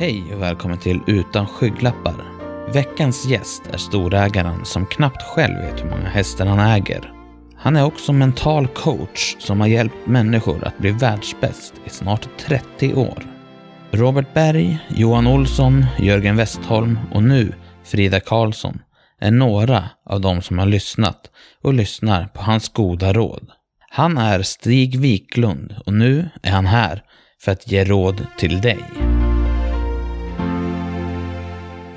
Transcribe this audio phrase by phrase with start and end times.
[0.00, 2.14] Hej och välkommen till Utan skygglappar.
[2.72, 7.12] Veckans gäst är storägaren som knappt själv vet hur många hästar han äger.
[7.56, 12.94] Han är också mental coach som har hjälpt människor att bli världsbäst i snart 30
[12.94, 13.22] år.
[13.90, 17.52] Robert Berg, Johan Olsson, Jörgen Westholm och nu
[17.84, 18.78] Frida Karlsson
[19.18, 21.30] är några av de som har lyssnat
[21.62, 23.50] och lyssnar på hans goda råd.
[23.90, 27.02] Han är Stig Wiklund och nu är han här
[27.40, 28.78] för att ge råd till dig.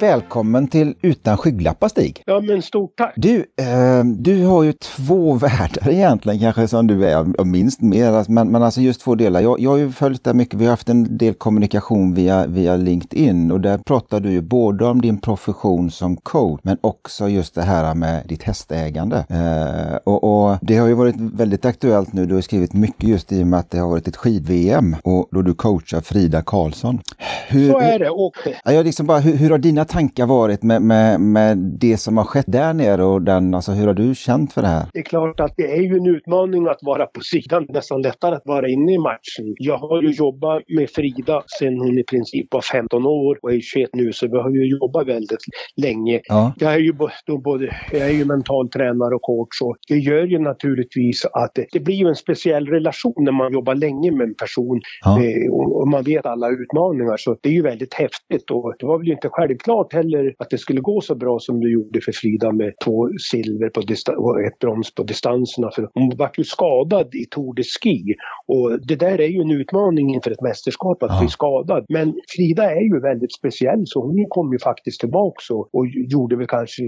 [0.04, 2.24] Välkommen till Utan skygglappar Stig!
[2.26, 3.14] Ja men stort tack!
[3.16, 8.52] Du, eh, du har ju två världar egentligen kanske som du är, minst mer, men,
[8.52, 9.42] men alltså just två delar.
[9.42, 12.76] Jag, jag har ju följt det mycket, vi har haft en del kommunikation via, via
[12.76, 17.56] LinkedIn och där pratar du ju både om din profession som coach men också just
[17.56, 19.26] det här med ditt hästägande.
[19.30, 23.32] Eh, och, och, det har ju varit väldigt aktuellt nu, du har skrivit mycket just
[23.32, 27.00] i och med att det har varit ett skid-VM och då du coachar Frida Karlsson.
[27.48, 28.10] Hur, Så är det.
[28.10, 28.34] Och...
[28.64, 32.26] Ja, liksom bara, hur, hur har dina tankar varit med, med, med det som har
[32.26, 34.86] skett där nere och den, alltså hur har du känt för det här?
[34.94, 38.36] Det är klart att det är ju en utmaning att vara på sidan, nästan lättare
[38.36, 39.46] att vara inne i matchen.
[39.58, 43.60] Jag har ju jobbat med Frida sedan hon i princip var 15 år och är
[43.62, 45.44] 21 nu så vi har ju jobbat väldigt
[45.76, 46.22] länge.
[46.24, 46.54] Ja.
[46.60, 46.94] Jag är ju
[47.44, 51.66] både, jag är ju mental tränare och coach och det gör ju naturligtvis att det,
[51.72, 55.24] det blir ju en speciell relation när man jobbar länge med en person ja.
[55.24, 58.86] Eh, och, och man vet alla utmaningar så det är ju väldigt häftigt och det
[58.86, 62.02] var väl inte självklart klart heller att det skulle gå så bra som du gjorde
[62.02, 63.82] för Frida med två silver på
[64.18, 65.70] och ett brons på distanserna.
[65.76, 68.16] För hon var ju skadad i Tour de Ski
[68.48, 71.20] och det där är ju en utmaning inför ett mästerskap att ja.
[71.20, 71.86] bli skadad.
[71.90, 76.36] Men Frida är ju väldigt speciell så hon kom ju faktiskt tillbaks och, och gjorde
[76.36, 76.84] väl kanske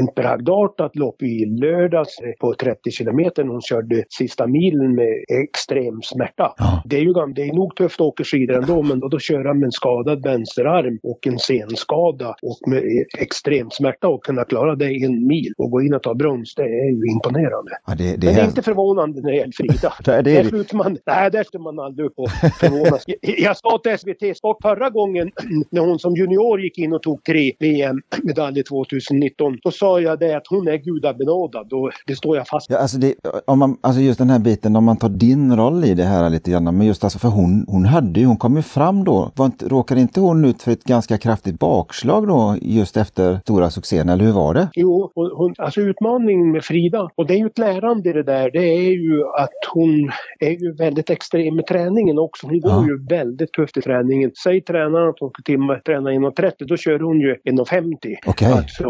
[0.00, 3.44] ett bragdartat lopp i lördags på 30 kilometer.
[3.44, 6.54] Hon körde sista milen med extrem smärta.
[6.56, 6.82] Ja.
[6.84, 9.54] Det, är ju, det är nog tufft att åka skidor ändå men då, då köra
[9.54, 12.82] med en skadad vänsterarm och en senskada och med
[13.18, 16.54] extrem smärta och kunna klara det i en mil och gå in och ta brons,
[16.54, 17.70] det är ju imponerande.
[17.86, 19.94] Ja, det, det Men det är inte förvånande när det gäller Frida.
[20.04, 23.04] det, det, där slutar man, nej, där slutar man aldrig upp och förvånas.
[23.20, 25.30] jag sa till SVT Sport förra gången
[25.70, 29.58] när hon som junior gick in och tog tre VM-medaljer 2019.
[29.62, 32.98] Då sa jag det att hon är gudabenådad och det står jag fast ja, alltså,
[32.98, 33.14] det,
[33.46, 36.30] om man, alltså just den här biten, om man tar din roll i det här
[36.30, 39.30] lite grann, men just alltså för hon, hon hade ju, hon kom ju fram då,
[39.36, 43.70] var inte, råkade inte hon ut för ett ganska kraftigt bakslag då just efter stora
[43.70, 44.68] succén, eller hur var det?
[44.74, 48.50] Jo, hon, alltså utmaningen med Frida, och det är ju ett lärande i det där,
[48.50, 50.10] det är ju att hon
[50.40, 52.46] är ju väldigt extrem med träningen också.
[52.46, 52.86] Hon går ja.
[52.86, 54.30] ju väldigt tufft i träningen.
[54.44, 58.16] Säg tränaren att hon ska timma, träna 1.30, då kör hon ju 1.50.
[58.26, 58.52] Okay.
[58.52, 58.84] Alltså,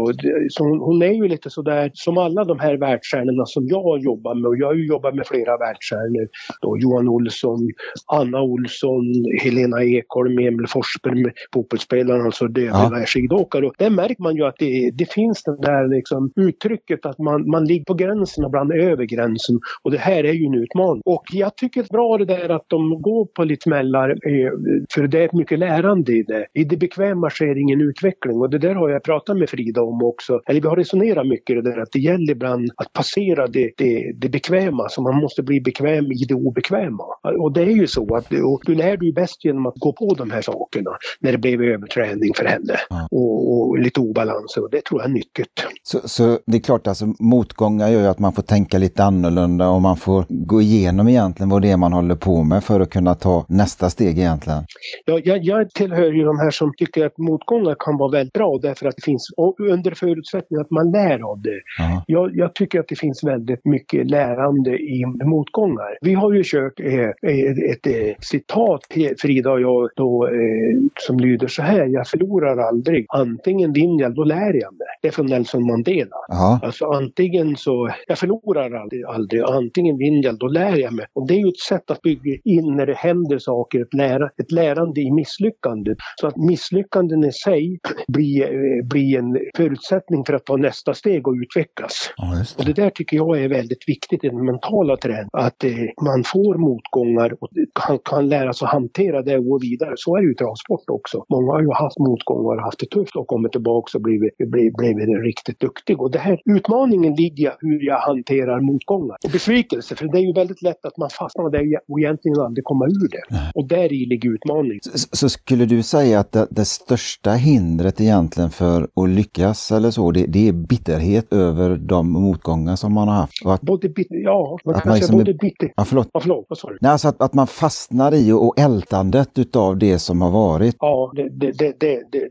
[0.49, 4.35] så hon, hon, är ju lite sådär som alla de här världsstjärnorna som jag jobbar
[4.35, 6.27] med, och jag har ju jobbat med flera världsstjärnor.
[6.61, 7.69] Då Johan Olsson,
[8.05, 9.03] Anna Olsson,
[9.43, 13.65] Helena Ekholm, Emil Forsberg, fotbollsspelaren, alltså det ja skidåkare.
[13.67, 17.49] Och där märker man ju att det, det finns det där liksom uttrycket att man,
[17.49, 19.59] man ligger på gränsen, ibland över gränsen.
[19.83, 21.01] Och det här är ju en utmaning.
[21.05, 24.51] Och jag tycker det är bra det där att de går på lite smällar, eh,
[24.93, 26.45] för det är ett mycket lärande i det.
[26.53, 30.03] I det bekväma sker ingen utveckling och det där har jag pratat med Frida om
[30.03, 30.39] också.
[30.47, 34.11] Eller vi har resonerat mycket det där att det gäller ibland att passera det, det,
[34.15, 37.03] det bekväma, så man måste bli bekväm i det obekväma.
[37.39, 38.29] Och det är ju så att
[38.65, 42.33] du lär dig bäst genom att gå på de här sakerna när det blev överträning
[42.33, 42.75] för henne.
[42.91, 45.47] Mm och, och lite obalanser och det tror jag är nyckeln.
[45.83, 49.69] Så, så, det är klart, alltså motgångar gör ju att man får tänka lite annorlunda
[49.69, 52.89] och man får gå igenom egentligen vad det är man håller på med för att
[52.89, 54.63] kunna ta nästa steg egentligen.
[55.05, 58.59] Ja, jag, jag tillhör ju de här som tycker att motgångar kan vara väldigt bra
[58.61, 59.29] därför att det finns,
[59.59, 61.61] under förutsättning att man lär av det.
[62.07, 65.97] Jag, jag, tycker att det finns väldigt mycket lärande i motgångar.
[66.01, 68.81] Vi har ju kört eh, ett, ett, ett citat,
[69.21, 74.15] Frida och jag, då, eh, som lyder så här, jag förlorar aldrig Antingen vinner jag,
[74.15, 74.87] då lär jag mig.
[75.01, 76.15] Det är från Nelson Mandela.
[76.33, 76.59] Aha.
[76.63, 81.05] Alltså antingen så, jag förlorar aldrig, aldrig, antingen vinner jag, då lär jag mig.
[81.13, 84.29] Och det är ju ett sätt att bygga in när det händer saker, ett, lära,
[84.37, 85.97] ett lärande i misslyckandet.
[86.21, 91.33] Så att misslyckanden i sig blir, blir en förutsättning för att ta nästa steg och
[91.33, 92.13] utvecklas.
[92.17, 92.59] Ja, det.
[92.59, 95.29] Och det där tycker jag är väldigt viktigt i den mentala träningen.
[95.33, 95.71] Att eh,
[96.05, 97.49] man får motgångar och
[97.87, 99.93] kan, kan lära sig att hantera det och gå vidare.
[99.95, 101.25] Så är det ju i travsport också.
[101.29, 105.23] Många har ju haft motgångar och haft jättetufft och kommit tillbaka och blivit, blivit, blivit
[105.23, 106.01] riktigt duktig.
[106.01, 109.95] Och det här utmaningen ligger hur jag hanterar motgångar och besvikelse.
[109.95, 113.09] För det är ju väldigt lätt att man fastnar där och egentligen aldrig kommer ur
[113.11, 113.51] det.
[113.55, 114.79] Och där i ligger utmaningen.
[114.81, 119.91] Så, så, skulle du säga att det, det, största hindret egentligen för att lyckas eller
[119.91, 123.45] så, det, det är bitterhet över de motgångar som man har haft?
[123.45, 125.73] Att, både bitter, ja, man kan liksom säga både bitter...
[125.75, 126.09] Ja, förlåt.
[126.13, 126.45] Ja, förlåt.
[126.49, 126.77] Vad sa du?
[126.81, 130.75] Nej, alltså att, att man fastnar i och ältandet utav det som har varit.
[130.79, 132.29] Ja, det, det, det, det,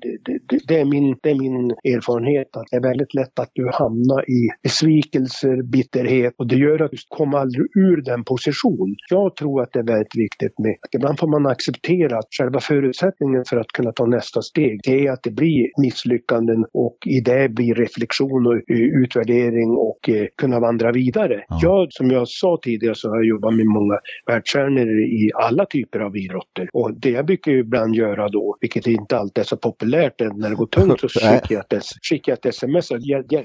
[0.69, 4.31] det, är min, det är min erfarenhet att det är väldigt lätt att du hamnar
[4.31, 8.97] i besvikelser, bitterhet och det gör att du kommer aldrig ur den position.
[9.11, 12.61] Jag tror att det är väldigt viktigt med att ibland får man acceptera att själva
[12.61, 17.21] förutsättningen för att kunna ta nästa steg, det är att det blir misslyckanden och i
[17.21, 18.63] det blir reflektion och
[19.03, 21.45] utvärdering och eh, kunna vandra vidare.
[21.49, 21.59] Ja.
[21.63, 26.01] Jag, som jag sa tidigare, så har jag jobbat med många världsstjärnor i alla typer
[26.01, 26.69] av idrotter.
[26.73, 30.57] Och det jag brukar ibland göra då, vilket inte alltid är så populärt när det
[30.57, 32.99] går tungt, så skickar jag ett, skickar jag ett sms och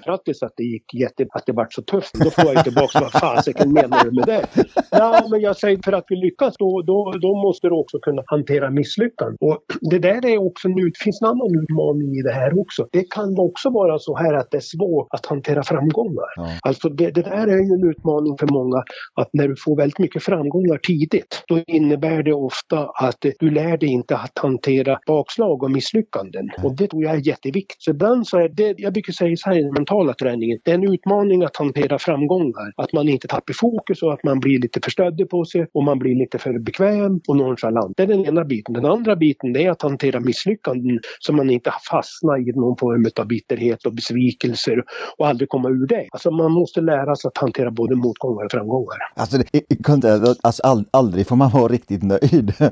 [0.05, 2.13] grattis att det gick jätte, att det vart så tufft.
[2.13, 4.45] Då får jag tillbaka vad fasiken menar du med det?
[4.91, 8.23] Ja, men jag säger för att vi lyckas då, då, då måste du också kunna
[8.25, 9.37] hantera misslyckanden.
[9.41, 12.87] Och det där är också nu, finns en annan utmaning i det här också.
[12.91, 16.29] Det kan också vara så här att det är svårt att hantera framgångar.
[16.35, 16.49] Ja.
[16.61, 18.83] Alltså det, det där är ju en utmaning för många
[19.15, 23.77] att när du får väldigt mycket framgångar tidigt, då innebär det ofta att du lär
[23.77, 26.49] dig inte att hantera bakslag och misslyckanden.
[26.69, 27.81] Och det tror jag är jätteviktigt.
[27.81, 30.71] Så ibland så är det, jag brukar säga så här i den mentala träningen, det
[30.71, 32.73] är en utmaning att hantera framgångar.
[32.75, 35.83] Att man inte tappar fokus och att man blir lite för stöddig på sig och
[35.83, 37.93] man blir lite för bekväm och nonchalant.
[37.97, 38.73] Det är den ena biten.
[38.73, 43.05] Den andra biten det är att hantera misslyckanden så man inte fastnar i någon form
[43.19, 44.83] av bitterhet och besvikelser
[45.17, 46.07] och aldrig komma ur det.
[46.11, 48.97] Alltså man måste lära sig att hantera både motgångar och framgångar.
[49.15, 50.61] Alltså, det, alltså
[50.91, 52.53] aldrig får man vara riktigt nöjd.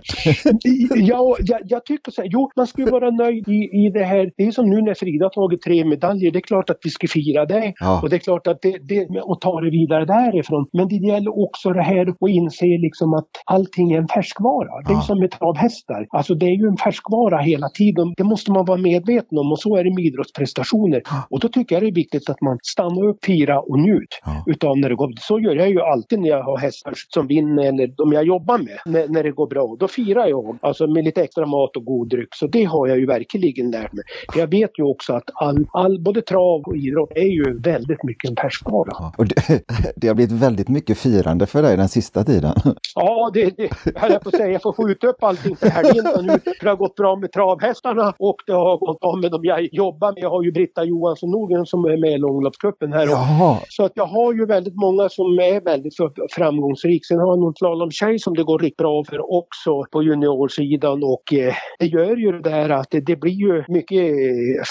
[0.96, 4.32] ja, jag, jag, tycker så här, jo man ska vara nöjd i, i det här.
[4.38, 7.08] Det är som nu när Frida tagit tre medaljer, det är klart att vi ska
[7.08, 7.74] fira det.
[7.80, 8.02] Ja.
[8.02, 10.68] Och det är klart att det, det, och ta det vidare därifrån.
[10.74, 14.82] Men det gäller också det här att inse liksom att allting är en färskvara.
[14.88, 15.02] Det är ja.
[15.02, 16.08] som med travhästar.
[16.10, 18.14] Alltså det är ju en färskvara hela tiden.
[18.18, 21.02] Det måste man vara medveten om och så är det med idrottsprestationer.
[21.06, 21.28] Ja.
[21.30, 24.44] Och då tycker jag det är viktigt att man stannar upp, fira och njut ja.
[24.48, 25.14] utav när det går.
[25.20, 28.58] Så gör jag ju alltid när jag har hästar som vinner eller de jag jobbar
[28.58, 28.78] med.
[28.86, 29.76] När, när det går bra.
[29.80, 30.58] Då firar jag.
[30.62, 32.30] Alltså med lite extra mat och god dryck.
[32.36, 34.04] Så det har jag ju verkligen lärt mig.
[34.34, 38.04] För jag vet ju också att all, all, både trav och idrott är ju väldigt
[38.04, 38.90] mycket en färskvara.
[38.92, 39.14] Ja.
[39.18, 39.64] Och det,
[39.96, 42.54] det har blivit väldigt mycket firande för dig den sista tiden.
[42.96, 44.52] Ja, det, det höll jag på att säga.
[44.52, 46.40] Jag får skjuta upp allting för helgen nu.
[46.60, 49.74] För det har gått bra med travhästarna och det har gått bra med dem jag
[49.74, 50.24] jobbar med.
[50.24, 53.08] Jag har ju Britta Johansson Nordgren som är med i långloppscupen här.
[53.08, 53.58] Jaha.
[53.70, 55.94] Så att jag har ju väldigt många som är väldigt
[56.32, 57.04] framgångsrika.
[57.04, 61.34] Sen har jag någon slalomtjej som det går riktigt bra för också på juniorsidan och
[61.34, 64.00] eh, det gör ju det där att det, det blir ju mycket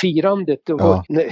[0.01, 1.05] firandet ja.
[1.09, 1.25] när,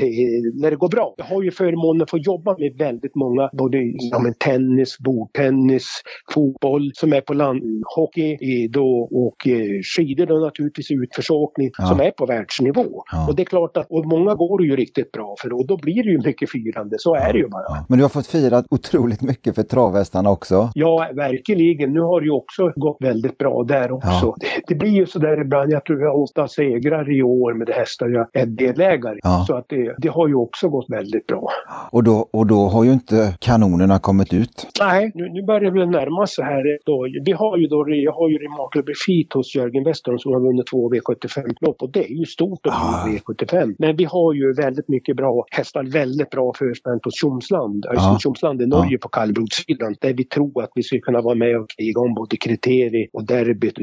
[0.60, 1.14] när, det går bra.
[1.16, 3.78] Jag har ju förmånen att få jobba med väldigt många, både
[4.10, 6.02] ja, men tennis, bordtennis,
[6.34, 7.62] fotboll som är på land,
[7.96, 11.86] hockey då, och eh, skidor då naturligtvis utförsåkning ja.
[11.86, 13.02] som är på världsnivå.
[13.12, 13.28] Ja.
[13.28, 15.76] Och det är klart att och många går det ju riktigt bra för och då
[15.76, 17.84] blir det ju mycket firande, så är det ju bara.
[17.88, 20.70] Men du har fått fira otroligt mycket för travhästarna också?
[20.74, 21.92] Ja, verkligen.
[21.92, 24.34] Nu har det ju också gått väldigt bra där också.
[24.40, 27.66] Det, det, blir ju sådär ibland, jag tror jag har åtta segrar i år med
[27.66, 31.48] de hästar jag är delägare Så att det, det har ju också gått väldigt bra.
[31.90, 34.66] Och då, och då har ju inte kanonerna kommit ut?
[34.80, 36.78] Nej, nu, nu börjar det närma sig här.
[36.86, 37.06] Då.
[37.24, 40.66] Vi har ju då, jag har ju Remarkable Feet hos Jörgen Western som har vunnit
[40.66, 43.08] två V75-lopp och det är ju stort att ah.
[43.08, 43.74] V75.
[43.78, 47.86] Men vi har ju väldigt mycket bra hästar, väldigt bra förspänt hos Tjomsland.
[47.86, 48.18] Ah.
[48.18, 49.02] Tjomsland i Norge ah.
[49.02, 52.36] på kallblodssidan där vi tror att vi ska kunna vara med och kriga om både
[52.36, 53.78] kriteriet och derbyt,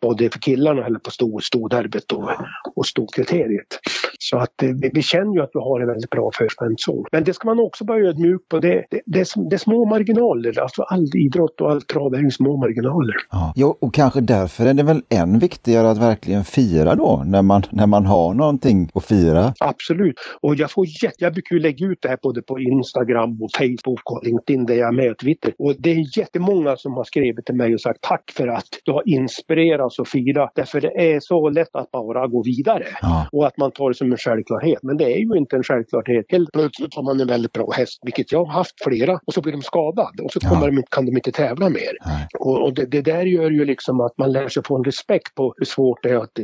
[0.00, 2.30] både för killarna eller på stor, storderbyt och,
[2.74, 3.78] och storkriteriet.
[4.18, 7.06] Så att eh, vi, vi, känner ju att vi har en väldigt bra förspänt så.
[7.12, 8.58] Men det ska man också vara ödmjuk på.
[8.58, 10.60] Det, det, det, det är små marginaler.
[10.60, 13.14] Alltså all idrott och all trav är ju små marginaler.
[13.30, 13.52] Ja.
[13.56, 17.62] Jo, och kanske därför är det väl än viktigare att verkligen fira då, när man,
[17.70, 19.54] när man har någonting att fira.
[19.60, 20.14] Absolut.
[20.40, 23.50] Och jag får jätte, jag brukar ju lägga ut det här både på Instagram och
[23.58, 25.52] Facebook och LinkedIn där jag är med och Twitter.
[25.58, 28.92] Och det är jättemånga som har skrivit till mig och sagt tack för att du
[28.92, 30.50] har inspirerats att fira.
[30.54, 32.86] Därför det är så lätt att bara gå vidare.
[33.04, 33.28] Ja.
[33.32, 34.78] Och att man tar det som en självklarhet.
[34.82, 36.26] Men det är ju inte en självklarhet.
[36.28, 39.40] Helt plötsligt har man en väldigt bra häst, vilket jag har haft flera, och så
[39.40, 40.74] blir de skadade och så kommer ja.
[40.74, 41.92] de, kan de inte tävla mer.
[42.38, 45.34] Och, och det, det, där gör ju liksom att man lär sig få en respekt
[45.34, 46.38] på hur svårt det är att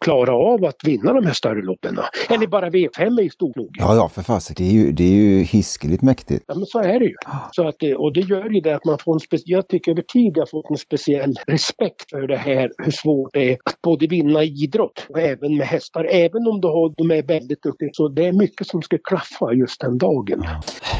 [0.00, 1.98] klara av att vinna de här större loppen.
[2.30, 3.70] Eller bara V5 är ju stort nog.
[3.72, 4.54] Ja, ja, för fasen.
[4.58, 6.44] Det är ju, det är ju hiskeligt mäktigt.
[6.48, 7.14] Ja, men så är det ju.
[7.52, 10.02] Så att, och det gör ju det att man får en speciell, jag tycker över
[10.02, 14.06] tid jag fått en speciell respekt för det här, hur svårt det är att både
[14.06, 16.60] vinna i idrott och även med hästar även om
[16.96, 20.44] de är väldigt duktiga, så det är mycket som ska klaffa just den dagen.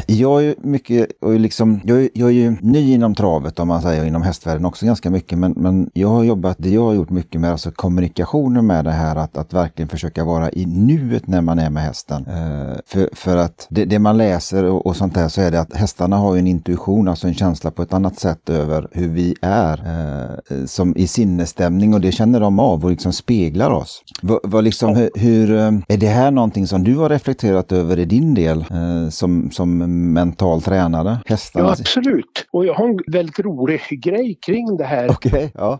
[0.06, 4.04] Jag är mycket, och liksom, jag, jag är ju ny inom travet om man säger,
[4.04, 7.40] inom hästvärlden också ganska mycket, men, men jag har jobbat, det jag har gjort mycket
[7.40, 11.58] med alltså kommunikationen med det här, att, att verkligen försöka vara i nuet när man
[11.58, 12.26] är med hästen.
[12.26, 15.60] Eh, för, för att det, det man läser och, och, sånt där så är det
[15.60, 19.34] att hästarna har en intuition, alltså en känsla på ett annat sätt över hur vi
[19.42, 24.02] är, eh, som i sinnesstämning och det känner de av och liksom speglar oss.
[24.22, 27.98] Vad, vad liksom, hur, hur, eh, är det här någonting som du har reflekterat över
[27.98, 29.78] i din del eh, som, som
[30.12, 31.18] mental tränare?
[31.26, 31.66] Hästarna?
[31.66, 32.46] Ja, absolut.
[32.52, 35.10] Och jag har en väldigt rolig grej kring det här.
[35.10, 35.78] Okay, ja.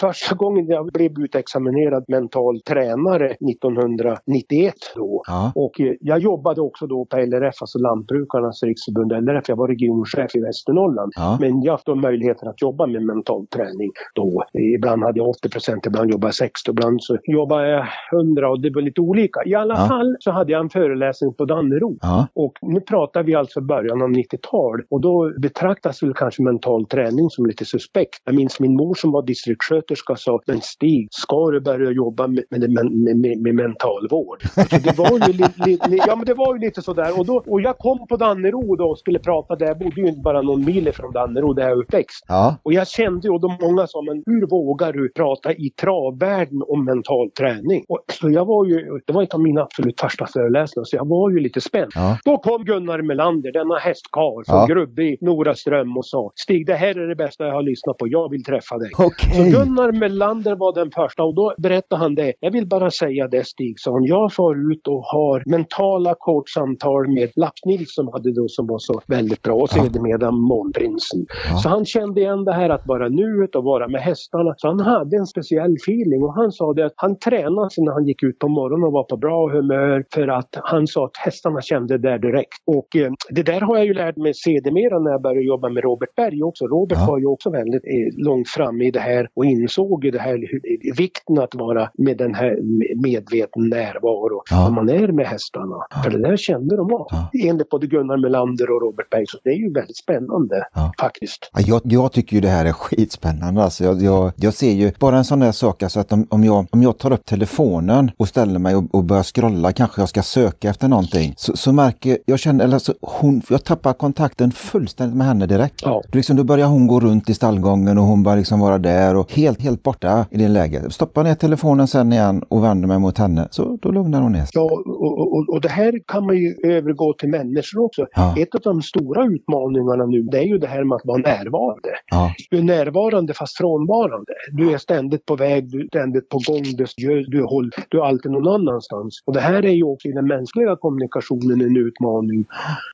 [0.00, 5.22] Första gången jag blev utexaminerad mental tränare 1991 då.
[5.26, 5.52] Ja.
[5.54, 9.44] Och eh, jag jobbade också då på LRF, alltså Lantbrukarnas riksförbund LRF.
[9.48, 11.12] Jag var regionchef i Västernorrland.
[11.16, 11.38] Ja.
[11.40, 14.44] Men jag haft möjligheten att jobba med mental träning då.
[14.52, 18.60] Ibland hade jag 80 procent, ibland jobbade jag 60, ibland så jobbade jag 100 och
[18.60, 19.40] det var lite olika.
[19.46, 19.88] I alla ja.
[19.88, 21.98] fall så hade jag en föreläsning på Dannero.
[22.34, 27.30] Och nu pratar vi alltså början av 90-tal och då betraktas väl kanske mental träning
[27.30, 28.20] som lite suspekt.
[28.24, 32.44] Jag minns min mor som var distriktssköterska sa men Stig, ska du börja jobba med,
[32.50, 34.42] med, med, med, med mental vård?
[34.42, 37.26] Så det var ju li, li, li, ja, men det var ju lite sådär och,
[37.26, 39.66] då, och jag kom på Dannero då och skulle prata där.
[39.66, 42.24] Jag bodde ju inte bara någon mil ifrån Dannero där jag är uppväxt.
[42.28, 42.56] Ja.
[42.62, 46.62] Och jag kände ju, och de många sa, men hur vågar du prata i travvärlden
[46.68, 47.84] om mental träning?
[47.88, 51.08] Och, så jag var ju, det var en av mina absolut första föreläsningar, så jag
[51.08, 51.90] var ju lite spänd.
[51.94, 52.18] Ja.
[52.24, 54.66] Då kom Gunnar Melander, denna hästkarl från ja.
[54.66, 58.08] Grubbe i Noraström och sa Stig, det här är det bästa jag har lyssnat på,
[58.08, 58.90] jag vill träffa dig.
[58.98, 59.52] Okay.
[59.52, 62.32] Så Gunnar Melander var den första och då berättade han det.
[62.40, 64.04] Jag vill bara säga det Stig, sa han.
[64.04, 69.00] Jag far ut och har mentala coachsamtal med Lapp Nilsson hade då som var så
[69.06, 71.26] väldigt bra och sedermera Månprinsen.
[71.50, 71.56] Ja.
[71.58, 74.54] Så han kände igen det här att vara nuet och vara med hästarna.
[74.56, 77.92] Så han hade en speciell feeling och han sa det att han tränade sig när
[77.92, 81.16] han gick ut på morgonen och var på bra humör för att han sa att
[81.16, 82.52] hästarna kände det direkt.
[82.66, 85.82] Och eh, det där har jag ju lärt mig sedermera när jag började jobba med
[85.82, 86.66] Robert Berg också.
[86.66, 87.06] Robert ja.
[87.06, 90.32] var ju också väldigt eh, långt fram i det här och insåg ju det här
[90.32, 90.60] hur,
[90.96, 92.58] vikten att vara med den här
[93.02, 94.68] medveten närvaro ja.
[94.68, 95.76] när man är med hästarna.
[95.90, 96.02] Ja.
[96.02, 97.06] För det där kände de av.
[97.10, 97.30] Ja.
[97.44, 99.26] Enligt både Gunnar Melander och Robert Berg.
[99.26, 100.92] Så det är ju väldigt spännande ja.
[101.00, 101.50] faktiskt.
[101.66, 103.62] Jag, jag, tycker ju det här är skitspännande.
[103.62, 106.44] Alltså jag, jag, jag ser ju bara en sån där sak, alltså att om, om,
[106.44, 110.08] jag, om jag tar upp telefonen och ställer mig och, och börjar scrolla, kanske jag
[110.08, 114.52] ska söka efter någonting, så, så märker jag, känner, eller alltså, hon, jag tappar kontakten
[114.52, 115.82] fullständigt med henne direkt.
[115.84, 116.02] Ja.
[116.12, 119.32] Liksom, då börjar hon gå runt i stallgången och hon börjar liksom vara där och
[119.32, 120.92] helt, helt borta i det läget.
[120.92, 124.38] Stoppar ner telefonen sen igen och vänder mig mot henne, så då lugnar hon ner
[124.38, 124.50] sig.
[124.54, 128.06] Ja, och, och, och det här kan man ju övergå till människor också.
[128.14, 128.34] Ja.
[128.38, 131.88] Ett av de stora utmaningarna nu, det är ju det här med att vara närvarande.
[132.10, 132.34] Ja.
[132.50, 134.32] Du är närvarande fast frånvarande.
[134.52, 138.30] Du är ständigt på väg, du är ständigt på gång, du, du, håll, du alltid
[138.30, 139.22] någon annanstans.
[139.26, 142.44] Och det här är ju också i den mänskliga kommunikationen en utmaning.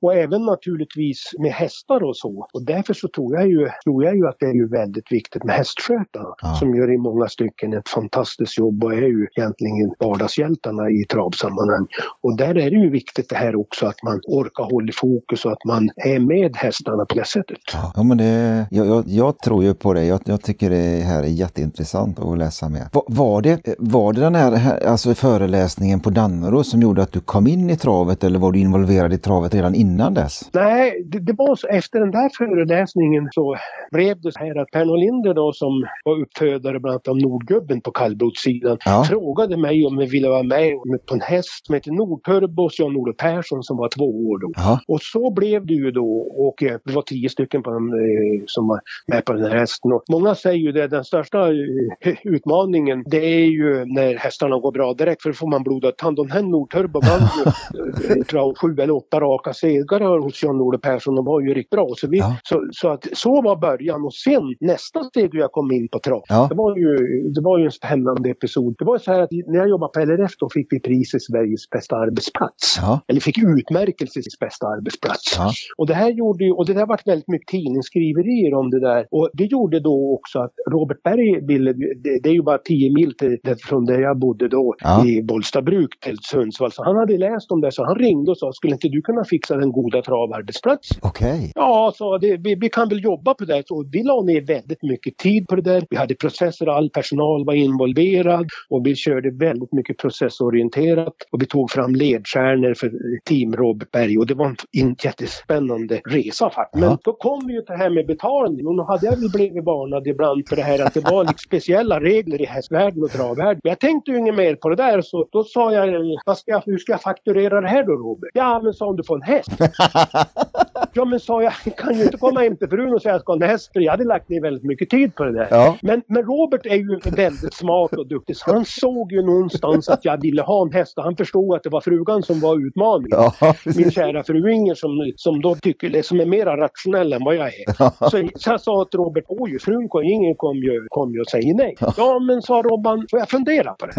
[0.03, 2.47] Och även naturligtvis med hästar och så.
[2.53, 5.45] Och därför så tror jag ju, tror jag ju att det är ju väldigt viktigt
[5.45, 6.55] med hästskötarna Ja.
[6.55, 11.87] som gör i många stycken ett fantastiskt jobb och är ju egentligen vardagshjältarna i travsammanhang.
[12.23, 15.53] Och där är det ju viktigt det här också att man orkar hålla fokus och
[15.53, 17.59] att man är med hästarna på det sättet.
[17.95, 20.05] Ja, men det, jag, jag, jag tror ju på det.
[20.05, 22.88] Jag, jag, tycker det här är jätteintressant att läsa med.
[22.93, 27.21] Var, var, det, var det den här alltså föreläsningen på Dannero som gjorde att du
[27.21, 30.50] kom in i travet eller var du involverad i travet redan innan dess?
[30.52, 33.57] Nej, det, det var så efter den där föreläsningen så
[33.93, 37.81] blev det så här att Per Norlinder då som var uppfödare bland annat av Nordgubben
[37.81, 39.05] på kallblodssidan Ja.
[39.09, 40.73] frågade mig om jag ville vara med
[41.07, 44.52] på en häst som heter Nordturbos Jan-Olof Persson som var två år då.
[44.57, 44.81] Ja.
[44.88, 46.11] Och så blev det ju då
[46.47, 49.59] och eh, det var tio stycken på den, eh, som var med på den här
[49.59, 49.93] hästen.
[49.93, 54.73] Och många säger ju det, den största eh, utmaningen det är ju när hästarna går
[54.73, 56.16] bra direkt för då får man blodad tand.
[56.16, 61.14] Den här Nordturbo vann ju sju eller åtta raka segrar hos Jan-Olof Persson.
[61.14, 61.88] De var ju riktigt bra.
[61.97, 62.37] Så, vi, Ja.
[62.45, 66.23] så, så, att, så var början och sen nästa steg jag kom in på trav.
[66.28, 66.47] Ja.
[66.50, 66.97] Det, var ju,
[67.35, 68.75] det var ju en spännande episod.
[68.78, 71.21] Det var så här att när jag jobbade på LRF då fick vi pris i
[71.21, 72.78] Sveriges bästa arbetsplats.
[72.80, 73.00] Ja.
[73.09, 75.35] Eller fick utmärkelse i bästa arbetsplats.
[75.38, 75.50] Ja.
[75.78, 79.07] Och det här gjorde ju, och det där varit väldigt mycket tidningsskriverier om det där.
[79.11, 82.95] Och det gjorde då också att Robert Berg ville, det, det är ju bara 10
[82.95, 85.07] mil till, det- från där jag bodde då Ja.
[85.07, 86.73] i Bollstabruk till Sundsvall.
[86.73, 89.25] Så han hade läst om det så han ringde och sa, skulle inte du kunna
[89.25, 90.89] fixa den goda travarbetsplats.
[91.03, 91.39] Okej.
[91.39, 91.53] Okay.
[91.55, 93.63] Ja, så det, vi, vi, kan väl jobba på det.
[93.67, 95.87] Så vi la ner väldigt mycket tid på det där.
[95.91, 101.47] Vi hade processer, all personal var involverad och vi körde väldigt mycket processorienterat och vi
[101.47, 102.93] tog fram ledstjärnor för
[103.25, 106.81] Team Robert Berg och det var en jättespännande resa faktiskt.
[106.81, 109.31] Men då kom vi ju till det här med betalning och då hade jag väl
[109.35, 113.11] blivit varnad ibland för det här att det var liksom speciella regler i hästvärlden och
[113.11, 113.61] travvärlden.
[113.65, 116.62] Jag tänkte ju inget mer på det där så då sa jag, vad ska jag,
[116.67, 118.31] hur ska jag fakturera det här då Robert?
[118.35, 119.50] Ja men sa om du får en häst.
[120.93, 123.21] ja men sa jag, kan ju inte komma hem till frun och säga att jag
[123.21, 125.49] ska ha en häst för jag hade lagt ner väldigt mycket tid på det där.
[125.50, 125.77] Ja.
[125.83, 130.05] Men, men Robert är ju väldigt smart och duktig så han såg ju någonstans att
[130.05, 133.31] jag ville ha en häst och han förstod att det var frugan som var utmaningen.
[133.41, 137.35] Ja, Min kära fru Inger som, som då tycker, som är mer rationell än vad
[137.35, 137.65] jag är.
[137.79, 137.93] Ja.
[138.00, 141.27] Så, så jag sa till Robert, oj frun kom, ingen kom ju, kom ju och
[141.27, 141.77] säger nej.
[141.97, 143.95] Ja men sa Robban, får jag fundera på det?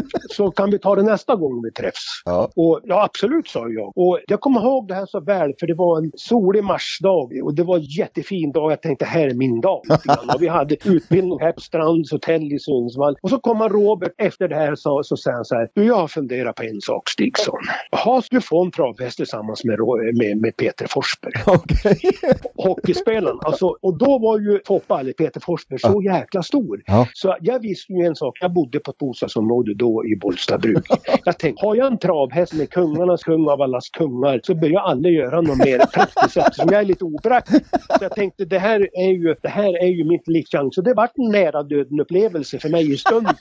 [0.30, 2.22] så kan vi ta det nästa gång vi träffs.
[2.24, 2.50] Ja.
[2.56, 3.92] Och ja absolut sa jag.
[3.98, 7.54] Och jag kommer ihåg det här så väl för det var en solig marsdag och
[7.54, 8.72] det var en jättefin dag.
[8.72, 9.82] Jag tänkte här är min dag.
[10.34, 13.16] Och vi hade utbildning här på Strands hotell i Sundsvall.
[13.22, 15.68] Och så kommer Robert efter det här så, så säger han så här.
[15.74, 17.58] Du jag har funderat på en sak Stigson.
[17.90, 19.78] Har du fått en travhäst tillsammans med,
[20.14, 21.32] med, med Peter Forsberg?
[21.62, 22.12] Okay.
[22.54, 23.38] Hockeyspelaren.
[23.44, 26.82] Alltså, och då var ju Foppa, eller Peter Forsberg, så jäkla stor.
[26.86, 27.08] Ja.
[27.12, 28.38] Så jag visste ju en sak.
[28.40, 30.86] Jag bodde på ett bostadsområde då i Bollstabruk.
[31.24, 34.84] jag tänkte, har jag en travhäst med kungarnas kung av allas kungar så behöver jag
[34.84, 37.64] aldrig göra något mer praktiskt eftersom jag är lite opraktisk.
[37.70, 40.74] Så jag tänkte, det här är ju, det här är ju mitt livschans.
[40.74, 43.34] Så det vart en nära döden upplevelse för mig i stunden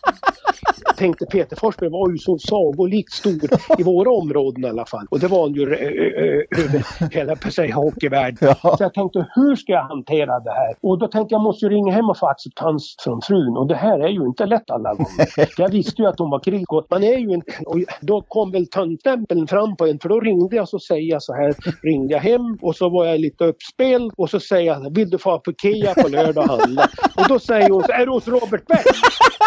[0.98, 3.40] tänkte Peter Forsberg var ju så sagolikt stor
[3.78, 5.08] i våra områden i alla fall.
[5.10, 8.38] Och det var han ju över hela sig hockeyvärld.
[8.42, 8.56] Ja.
[8.56, 10.76] Så jag tänkte hur ska jag hantera det här?
[10.82, 13.58] Och då tänkte jag måste ju ringa hem och få acceptans från frun.
[13.58, 15.50] Och det här är ju inte lätt alla gånger.
[15.58, 17.52] Jag visste ju att hon var krig och man är ju inte...
[17.66, 21.24] Och då kom väl töntstämpeln fram på en för då ringde jag så säger jag
[21.24, 21.56] så här.
[21.84, 25.18] Ringde jag hem och så var jag lite uppspel och så säger jag vill du
[25.18, 26.88] få på Ikea på lördag och handla?
[27.18, 28.86] Och då säger hon är du hos Robert Beck?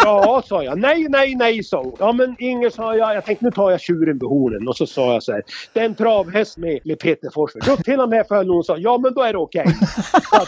[0.03, 0.79] Ja, sa jag.
[0.79, 1.95] Nej, nej, nej, sa hon.
[1.99, 3.15] Ja, men Inger sa jag.
[3.15, 4.67] Jag tänkte nu tar jag tjuren vid hornen.
[4.67, 5.43] Och så sa jag så här.
[5.73, 7.63] Det är en travhäst med, med Peter Forsberg.
[7.65, 9.61] Då till och med föll hon och sa ja, men då är det okej.
[9.61, 9.73] Okay.
[10.31, 10.45] Så,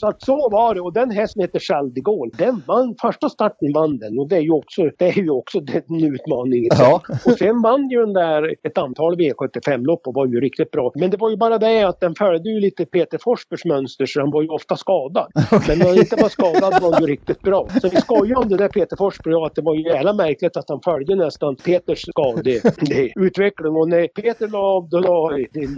[0.00, 0.80] så, att så var det.
[0.80, 1.60] Och den hästen heter
[2.00, 2.32] Gaulle.
[2.38, 4.18] Den vann första starten vann den.
[4.18, 6.66] Och det är ju också, det är ju också en utmaning.
[6.70, 7.02] Ja.
[7.24, 10.92] Och sen vann ju den där ett antal V75-lopp och var ju riktigt bra.
[10.94, 14.20] Men det var ju bara det att den följde ju lite Peter Forsbergs mönster så
[14.20, 15.32] han var ju ofta skadad.
[15.50, 15.68] Okay.
[15.68, 17.68] Men när han inte var skadad var han ju riktigt bra.
[17.80, 20.56] Så vi skojar om det där Peter Forsberg och att det var ju jävla märkligt
[20.56, 23.76] att han följde nästan Peters skadeutveckling.
[23.76, 25.30] Och när Peter la av, då la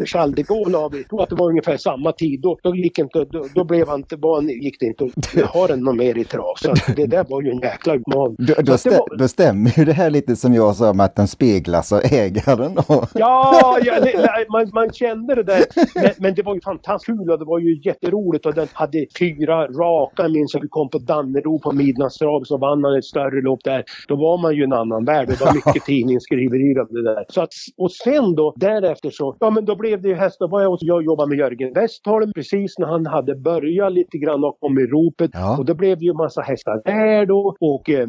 [0.06, 2.40] Charles de Gaulle av, jag tror att det var ungefär samma tid.
[2.40, 4.16] Då, då, gick, inte, då, då blev han inte,
[4.52, 5.04] gick det inte
[5.42, 6.54] att ha den någon mer i trav.
[6.56, 8.36] Så det där var ju en jäkla utmaning.
[8.38, 9.16] Då, då, stä, var...
[9.18, 12.76] då stämmer ju det här lite som jag sa om att den speglas av ägaren.
[13.14, 15.64] ja, ja det, man, man kände det där.
[15.94, 19.06] Men, men, det var ju fantastiskt kul och det var ju jätteroligt och den hade
[19.18, 23.04] fyra raka, jag minns att vi kom på Dannero på midnattstrav så vann han ett
[23.04, 23.84] större lopp där.
[24.08, 25.28] Då var man ju en annan värld.
[25.28, 27.24] Det var mycket tidningsskriverier om det där.
[27.28, 30.36] Så att, och sen då därefter så, ja men då blev det ju häst.
[30.40, 34.18] Då var jag och jag jobbade med Jörgen Westholm precis när han hade börjat lite
[34.18, 35.30] grann och kom i ropet.
[35.34, 35.58] Ja.
[35.58, 37.56] Och då blev det ju massa hästar där då.
[37.60, 38.08] Och, eh,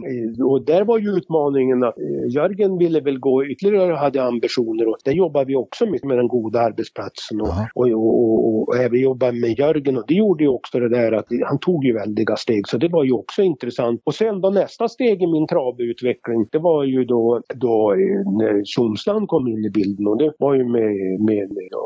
[0.51, 4.87] och där var ju utmaningen att eh, Jörgen ville väl gå ytterligare och hade ambitioner.
[4.87, 7.41] Och där jobbade vi också mycket med den goda arbetsplatsen.
[7.41, 7.67] Och, ja.
[7.75, 9.97] och, och, och, och även jobbade med Jörgen.
[9.97, 12.67] Och det gjorde ju också det där att han tog ju väldiga steg.
[12.67, 14.01] Så det var ju också intressant.
[14.03, 17.95] Och sen då nästa steg i min travutveckling, det var ju då, då
[18.39, 21.43] när Tjomsland kom in i bilden och det var ju med, med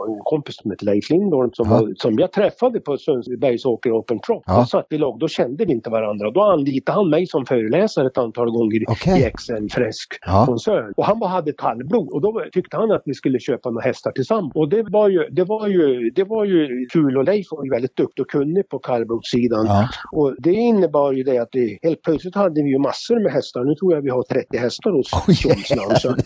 [0.08, 1.88] en kompis som hette Leif Lindholm som, ja.
[1.96, 4.44] som jag träffade på Sundsbergsåker Open Trop.
[4.46, 4.60] Ja.
[4.60, 6.32] Då satt vi lag, då kände vi inte varandra.
[6.32, 9.20] Då anlitade han mig som föreläsare ett antal gånger okay.
[9.20, 10.46] i XL Fräsk ja.
[10.46, 10.94] koncern.
[10.98, 14.12] Och han bara hade kallblod och då tyckte han att vi skulle köpa några hästar
[14.12, 14.52] tillsammans.
[14.56, 17.70] Och det var ju, det var ju, det var ju kul och Leif var ju
[17.70, 19.66] väldigt duktig och kunnig på kallblodssidan.
[19.66, 19.88] Ja.
[20.12, 23.64] Och det innebar ju det att det, helt plötsligt hade vi ju massor med hästar.
[23.64, 26.22] Nu tror jag vi har 30 hästar hos Tjomsland.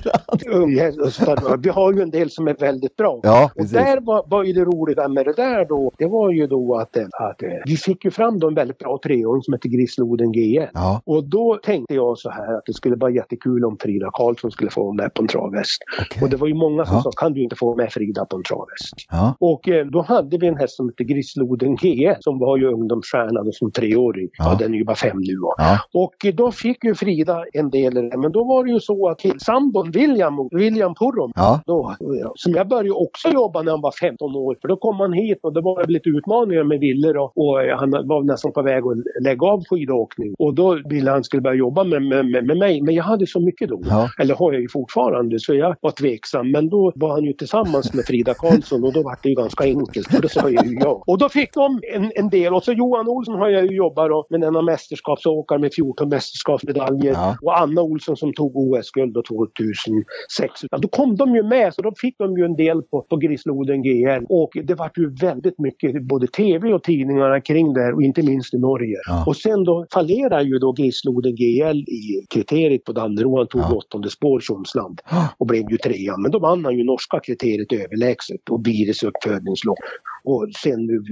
[1.64, 3.20] vi har ju en del som är väldigt bra.
[3.24, 6.48] Ja, och där var, var ju det roliga med det där då, det var ju
[6.48, 10.32] då att, att vi fick ju fram då en väldigt bra treåring som heter Grisloden
[10.32, 10.68] GN.
[10.74, 11.02] Ja.
[11.06, 14.72] Och då tänkte jag så här att det skulle vara jättekul om Frida Karlsson skulle
[14.72, 15.82] få med på en travhäst.
[16.02, 16.24] Okay.
[16.24, 17.02] Och det var ju många som ja.
[17.02, 18.94] sa, kan du inte få med Frida på en travhäst?
[19.10, 19.36] Ja.
[19.40, 23.52] Och eh, då hade vi en häst som hette Grisloden GN som var ju ungdomsstjärna
[23.52, 24.30] som treåring.
[24.38, 24.56] Ja.
[24.60, 25.38] den är ju bara fem nu.
[25.58, 25.80] Ja.
[25.94, 29.22] Och eh, då fick ju Frida en del, men då var det ju så att
[29.42, 31.62] sambon William, William Purrum, ja.
[31.66, 31.96] då,
[32.36, 35.40] som jag började också jobba när han var 15 år, för då kom han hit
[35.44, 39.24] och det var lite utmaningar med Willer och, och han var nästan på väg att
[39.24, 40.36] lägga av skidåkning.
[40.40, 42.82] Och då ville han skulle börja jobba med, med, med mig.
[42.82, 43.82] Men jag hade så mycket då.
[43.90, 44.10] Ja.
[44.20, 45.40] Eller har jag ju fortfarande.
[45.40, 46.52] Så jag var tveksam.
[46.52, 49.64] Men då var han ju tillsammans med Frida Karlsson och då var det ju ganska
[49.64, 50.16] enkelt.
[50.16, 51.04] Och då sa jag ju ja.
[51.08, 52.54] Och då fick de en, en del.
[52.54, 56.10] Och så Johan Olsson har jag ju jobbat då, med en av mästerskapsåkare med 14
[56.10, 57.14] mästerskapsmedaljer.
[57.14, 57.38] Ja.
[57.42, 60.62] Och Anna Olsson som tog OS-guld då 2006.
[60.72, 63.18] Ja, då kom de ju med så då fick de ju en del på, på
[63.18, 64.26] Grisloden GL.
[64.30, 68.24] Och det var ju väldigt mycket både tv och tidningarna kring det här och inte
[68.24, 68.98] minst i Norge.
[69.10, 69.24] Ja.
[69.28, 73.38] Och sen då fallerar ju då Grisloden GL i kriteriet på Dannero.
[73.38, 73.76] Han tog Ja.
[73.76, 75.02] åttonde spår Tjomsland
[75.38, 76.18] och blev ju trea.
[76.18, 79.78] Men då vann han ju norska kriteriet överlägset och Bires uppfödningslopp.
[80.24, 81.04] Och sen nu,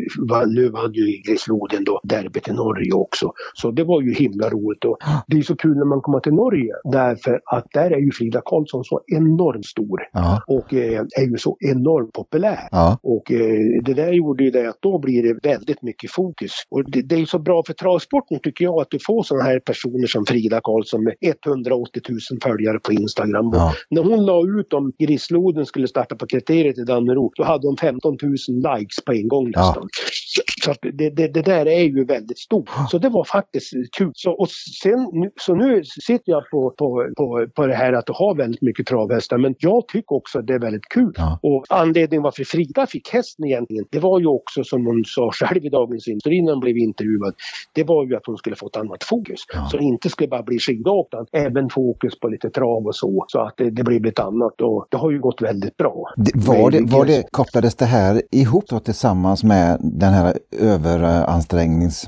[0.48, 3.32] nu vann ju Grisloden då derbyt i Norge också.
[3.54, 4.86] Så det var ju himla roligt.
[4.86, 8.12] Och det är så kul när man kommer till Norge därför att där är ju
[8.12, 12.60] Frida Karlsson så enormt stor Ja, och eh, är ju så enormt populär.
[12.72, 16.52] ja, Och eh, det där gjorde ju det att då blir det väldigt mycket fokus.
[16.70, 19.60] Och det, det är så bra för travsporten tycker jag att du får sådana här
[19.60, 23.50] personer som Frida Karlsson med 180 000 följare på Instagram.
[23.54, 23.74] Ja.
[23.90, 27.78] När hon la ut om Grisloden skulle starta på kriteriet i Dannero då hade hon
[27.78, 28.32] 15 000
[28.78, 29.68] likes på en gång Ja.
[29.68, 29.90] nästan.
[30.14, 32.70] Så, så det, det, det där är ju väldigt stort.
[32.92, 34.12] Så det var faktiskt kul.
[34.16, 34.50] Så, och
[34.84, 38.88] sen, så nu sitter jag på, på, på, på det här att har väldigt mycket
[38.88, 41.14] travhästar men jag tycker också att det är väldigt kul.
[41.18, 41.40] Ja.
[41.44, 45.66] Och anledningen varför Frida fick hästen egentligen, det var ju också som hon sa själv
[45.66, 47.34] i Dagens Industri när hon blev intervjuad,
[47.74, 49.40] det var ju att hon skulle få ett annat fokus.
[49.54, 49.68] Ja.
[49.72, 53.26] Så det inte skulle bara bli skidåkning, även fokus på lite trav och så.
[53.28, 56.14] Så att det, det blev lite annat och det har ju gått väldigt bra.
[56.18, 62.06] Det, var, det, var det, kopplades det här ihop då tillsammans med den här överansträngnings...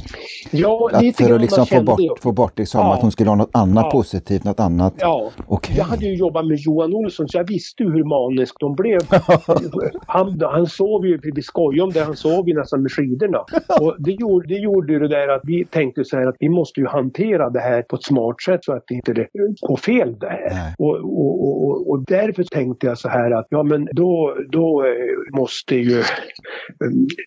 [0.51, 2.93] Ja, Att lite för att liksom få bort, få bort liksom Ja.
[2.93, 3.91] att hon skulle ha något annat Ja.
[3.91, 4.93] positivt, något annat.
[4.97, 5.75] Ja, Okej.
[5.77, 8.99] jag hade ju jobbat med Johan Olsson så jag visste hur manisk de blev.
[10.08, 13.38] Han, han sov ju, vi skojade om det, han sov ju nästan med skidorna.
[13.82, 16.49] Och det gjorde, det gjorde ju det där att vi tänkte så här att vi
[16.49, 19.27] måste ju hantera det här på ett smart sätt så att det inte det
[19.62, 20.73] går fel det här.
[20.77, 25.38] Och, och, och, och, därför tänkte jag så här att ja men då, då eh,
[25.39, 26.06] måste ju eh,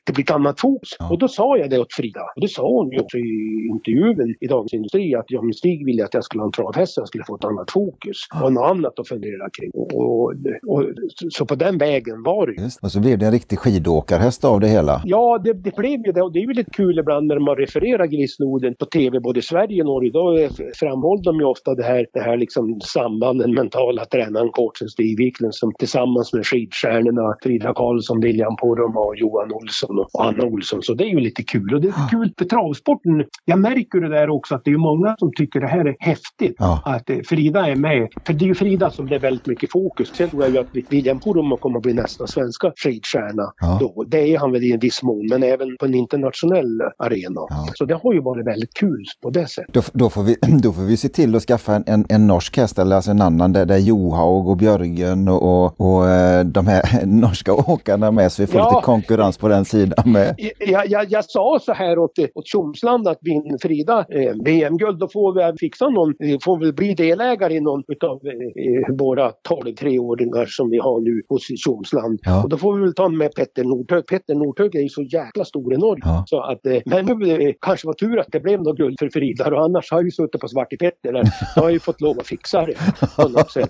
[0.07, 0.97] det bli ett annat fokus.
[1.05, 1.13] Ja.
[1.13, 2.21] Och då sa jag det åt Frida.
[2.35, 5.87] Och det sa hon ju också i intervjun i Dagens Industri att ja, men Stig
[5.87, 8.53] ville att jag skulle ha en travhäst så jag skulle få ett annat fokus och
[8.53, 9.71] något annat att fundera kring.
[9.75, 10.33] Och, och,
[10.67, 10.85] och,
[11.31, 12.63] så på den vägen var det ju.
[12.63, 12.83] Just.
[12.85, 15.03] Och så blev det en riktig skidåkarhäst av det hela.
[15.05, 16.23] Ja, det, det blev ju det.
[16.23, 19.43] Och det är ju lite kul ibland när man refererar Grisnoden på tv, både i
[19.43, 20.11] Sverige och Norge.
[20.11, 20.49] Då
[20.81, 25.55] framhåller de ju ofta det här, det här liksom sambanden, mentala tränaren, coachen Stig Wiklund
[25.55, 30.83] som tillsammans med skidstjärnorna Frida Karlsson, William Poromaa och Johan Olsson och Anna Olsson.
[30.83, 31.75] Så det är ju lite kul.
[31.75, 33.25] Och det är kul för travsporten.
[33.45, 36.57] Jag märker det där också att det är många som tycker det här är häftigt.
[36.59, 36.83] Ja.
[36.85, 38.09] Att eh, Frida är med.
[38.27, 40.13] För det är ju Frida som det är väldigt mycket fokus.
[40.15, 43.53] Sen tror jag ju att William Poromaa kommer att bli nästa svenska skidstjärna.
[43.61, 43.79] Ja.
[43.81, 44.05] Då.
[44.09, 47.41] Det är han väl i en viss mån, men även på en internationell arena.
[47.49, 47.67] Ja.
[47.75, 49.75] Så det har ju varit väldigt kul på det sättet.
[49.75, 52.57] Då, då, får vi, då får vi se till att skaffa en, en, en norsk
[52.57, 56.67] häst eller alltså en annan där, där Johaug och Björgen och, och, och eh, de
[56.67, 58.71] här norska åkarna med så vi får Ja.
[58.71, 60.37] lite konkurrens på den sidan med.
[60.85, 65.09] Jag, jag, jag sa så här åt, åt Tjomsland att vinner Frida eh, VM-guld då
[65.09, 70.71] får vi fixa någon, får vi bli delägare i någon av eh, våra 12-3-åringar som
[70.71, 72.21] vi har nu hos Tjomsland.
[72.23, 72.43] Ja.
[72.43, 74.07] Och då får vi väl ta med Petter Nordhög.
[74.07, 76.03] Petter Nordhög är ju så jäkla stor i Norge.
[76.05, 76.25] Ja.
[76.27, 79.09] Så att, eh, men nu eh, kanske var tur att det blev något guld för
[79.09, 81.25] Frida och annars har jag ju suttit på Svarte Petter där.
[81.57, 82.75] Då har ju fått lov att fixa det.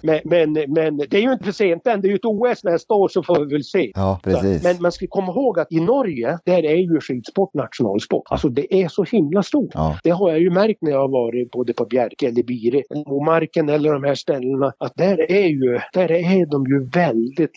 [0.02, 2.00] Men, men, men det är ju inte för sent än.
[2.00, 3.92] Det är ju ett OS nästa år så får vi väl se.
[3.94, 4.64] Ja, precis.
[4.64, 8.22] Men man ska komma ihåg att i Norge, där är ju skidsport nationalsport.
[8.30, 9.70] Alltså det är så himla stort.
[9.74, 9.98] Ja.
[10.02, 13.08] Det har jag ju märkt när jag har varit både på Bjerke eller Bire, eller
[13.08, 14.72] Momarken eller de här ställena.
[14.78, 17.52] Att där är ju, där är de ju väldigt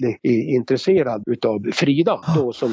[0.57, 2.71] intresserade utav Frida då som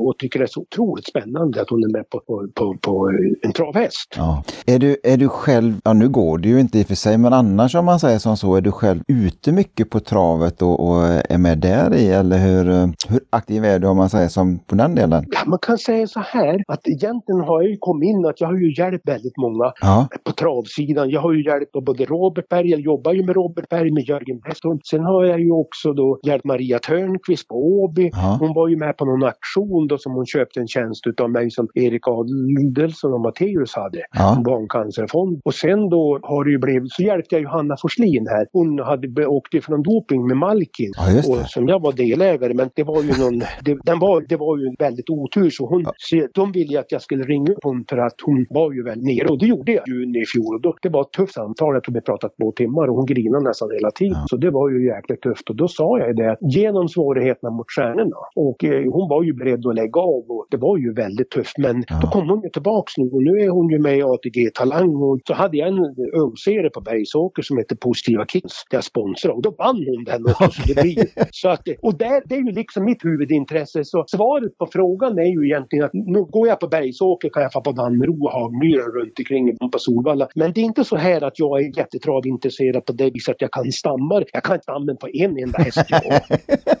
[0.00, 3.10] och tycker det är så otroligt spännande att hon är med på, på, på, på
[3.42, 4.14] en travhäst.
[4.16, 4.42] Ja.
[4.66, 7.18] Är, du, är du själv, ja nu går det ju inte i och för sig,
[7.18, 10.88] men annars om man säger som så, är du själv ute mycket på travet och,
[10.88, 12.64] och är med där i eller hur,
[13.12, 15.24] hur aktiv är du om man säger som på den delen?
[15.30, 18.48] Ja, man kan säga så här att egentligen har jag ju kommit in att jag
[18.48, 21.10] har ju hjälpt väldigt många Ja, på travsidan.
[21.10, 24.40] Jag har ju hjälpt både Robert Berg, jag jobbar ju med Robert Berg, med Jörgen
[24.48, 24.80] Westlund.
[24.90, 28.10] Sen har jag ju också då hjälpt Maria Törnqvist på Åby.
[28.12, 28.36] Ja.
[28.40, 31.50] Hon var ju med på någon aktion då som hon köpte en tjänst utav mig
[31.50, 34.02] som Erik Adelsson och Matteus hade.
[34.12, 34.42] Ja.
[34.44, 35.40] Barncancerfond.
[35.44, 38.46] Och sen då har det ju blivit, så hjälpte jag ju Hanna Forslin här.
[38.52, 40.92] Hon hade åkt ifrån doping med Malkin.
[40.96, 41.18] Ja.
[41.30, 44.58] Och som jag var delägare men det var ju någon, det, den var, det var
[44.58, 47.84] ju en väldigt otur så hon Så de ville att jag skulle ringa upp hon
[47.88, 49.28] för att hon var ju väl nere.
[49.28, 50.54] Och det gjorde jag i juni i fjol.
[50.54, 53.06] Och då, det var ett tufft samtal, jag tror vi pratade två timmar och hon
[53.06, 54.22] grinade nästan hela tiden.
[54.30, 55.50] Så det var ju jäkligt tufft.
[55.50, 59.66] Och då sa jag det genom svårigheterna mot stjärnorna och eh, hon var ju beredd
[59.66, 60.24] att lägga av.
[60.28, 61.58] Och det var ju väldigt tufft.
[61.58, 63.06] Men då kom hon ju tillbaks nu.
[63.14, 65.78] Och nu är hon ju med i ATG Talang och så hade jag en
[66.24, 68.64] ungserie på Bergsåker som heter Positiva Kids.
[68.70, 70.62] Där jag sponsrade och då vann hon den också.
[70.82, 73.84] Blir, så att, och där, det är ju liksom mitt huvudintresse.
[73.84, 77.52] Så svaret på frågan är ju egentligen att nu går jag på Bergsåker kan jag
[77.52, 80.28] få på Danneryd och Hagmyren runt omkring på Solvalla.
[80.34, 83.52] Men det är inte så här att jag är jättetravinintresserad på det viset att jag
[83.52, 84.24] kan stammar.
[84.32, 85.84] Jag kan stammen på en enda häst.
[85.88, 86.20] jag.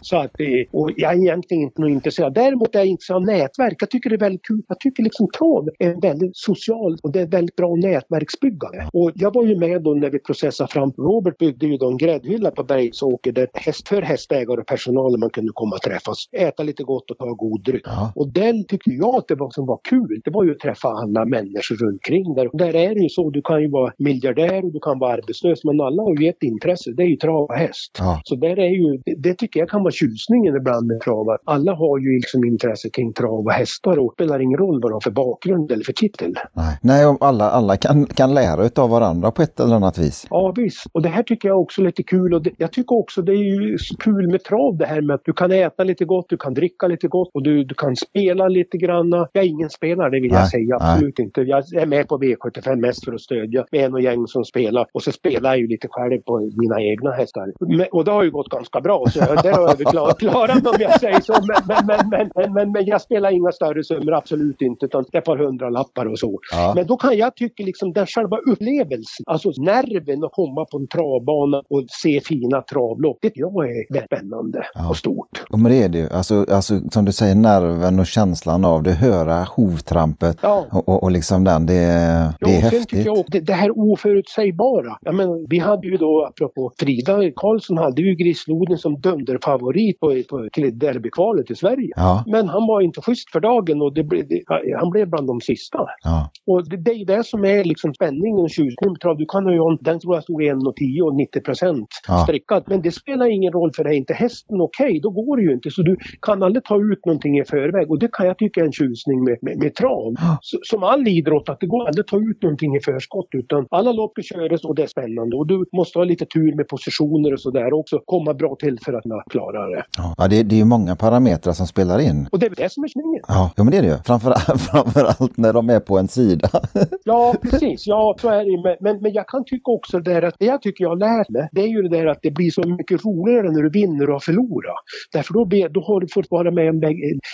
[0.00, 2.34] Så att, eh, och jag är egentligen inte något intresserad.
[2.34, 3.76] Däremot är jag intresserad av nätverk.
[3.80, 4.62] Jag tycker det är väldigt kul.
[4.68, 8.88] Jag tycker liksom trav är en väldigt social och det är väldigt bra nätverksbyggare.
[8.92, 10.92] Och jag var ju med då när vi processade fram.
[10.98, 15.30] Robert byggde ju då en gräddhylla på Bergsåker där häst, för hästägare och personal man
[15.30, 16.28] kunde komma och träffas.
[16.32, 17.82] Äta lite gott och ta god dryck.
[17.84, 18.12] Ja.
[18.14, 20.20] Och den tyckte jag att det var, som var kul.
[20.24, 22.48] Det var ju att träffa alla människor runt omkring där.
[22.52, 23.30] Där är det ju så.
[23.30, 25.64] Du kan ju vara miljardär och du kan vara arbetslös.
[25.64, 26.92] Men alla har ju ett intresse.
[26.96, 27.96] Det är ju trav och häst.
[27.98, 28.20] Ja.
[28.24, 31.26] Så där är ju, det, tycker jag kan vara tjusningen ibland med trav.
[31.44, 34.90] Alla har ju liksom intresse kring trav och hästar och det spelar ingen roll vad
[34.90, 36.34] de har för bakgrund eller för titel.
[36.52, 40.26] Nej, Nej om alla, alla kan, kan lära utav varandra på ett eller annat vis.
[40.30, 42.96] Ja visst, och det här tycker jag också är lite kul och det, jag tycker
[42.96, 46.04] också det är ju kul med trav det här med att du kan äta lite
[46.04, 49.28] gott, du kan dricka lite gott och du, du kan spela lite granna.
[49.32, 51.40] Jag är ingen spelare, det vill Nej, jag säga absolut inte.
[51.40, 54.86] Jag är med på V75 mest för att stödja med en och gäng som spelar
[54.92, 57.52] och så spelar jag ju lite själv på mina egna hästar.
[57.60, 60.66] Men, och det har ju gått ganska bra så där har jag väl klar, klarat
[60.66, 61.32] om jag säger så.
[61.32, 65.36] Men, men, men, men, men, jag spelar inga större summor, absolut inte, utan ett par
[65.36, 66.40] hundralappar och så.
[66.52, 66.72] Ja.
[66.76, 70.88] Men då kan jag tycka liksom den själva upplevelsen, alltså nerven att komma på en
[70.88, 74.88] travbana och se fina travlopp, det jag är spännande Ja.
[74.88, 75.44] och stort.
[75.50, 76.08] Och men det är det ju.
[76.08, 80.66] Alltså, alltså, som du säger, nerven och känslan av det, höra hovtrampet Ja.
[80.72, 82.88] och, och, och liksom den, det, det Jo, är häftigt.
[82.88, 84.96] tycker jag det, det här oförutsägbara.
[85.00, 90.22] Jag menar, vi hade ju då, apropå Frida Karlsson, hade ju Grisloden som dunderfavorit på,
[90.30, 91.88] på, till derbykvalet i Sverige.
[91.96, 94.42] Ja, Men han var inte schysst för dagen och det, blev- det,
[94.80, 95.78] han blev bland de sista.
[96.04, 99.16] ja, Och det, det är det som är liksom spänningen och tjusningen med trav.
[99.16, 102.26] Du kan ju ha, den tror jag stod 1,10 och 90 procent Ja.
[102.66, 105.70] Men det spelar ingen roll för dig inte hästen okej, då går det ju inte.
[105.70, 108.64] Så du kan aldrig ta ut någonting i förväg och det kan jag tycka är
[108.66, 110.14] en tjusning med, med, med trav.
[110.40, 113.66] Så, som all idrott, att det går aldrig att ta ut någonting i förskott utan
[113.70, 115.36] alla lopp körs och det är spännande.
[115.36, 118.00] Och du måste ha lite tur med positioner och sådär också.
[118.04, 119.84] Komma bra till för att kunna klara det.
[120.18, 120.28] ja.
[120.28, 122.28] det, det är ju många parametrar som spelar in.
[122.32, 123.22] Och det är det som är tjusningen.
[123.28, 123.96] Ja, ja men det är det ju.
[124.06, 126.48] Framförallt, framförallt när de är på en sida.
[127.04, 127.86] Ja, precis.
[127.86, 128.62] Ja, så är det.
[128.62, 130.96] Men, men, men jag kan tycka också det där att det jag tycker jag har
[130.96, 133.70] lärt mig, det är ju det där att det blir så mycket roligare när du
[133.70, 134.74] vinner och förlorar.
[135.12, 136.80] Därför då, be- då har du fått vara med om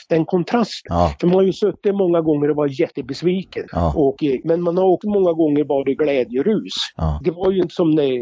[0.09, 0.89] den kontrasten.
[0.89, 3.65] Ja, För man har ju suttit många gånger och varit jättebesviken.
[3.73, 3.93] Ja.
[3.97, 6.75] Och, eh, men man har också många gånger varit glädjerus.
[6.97, 8.13] ja, Det var ju inte som när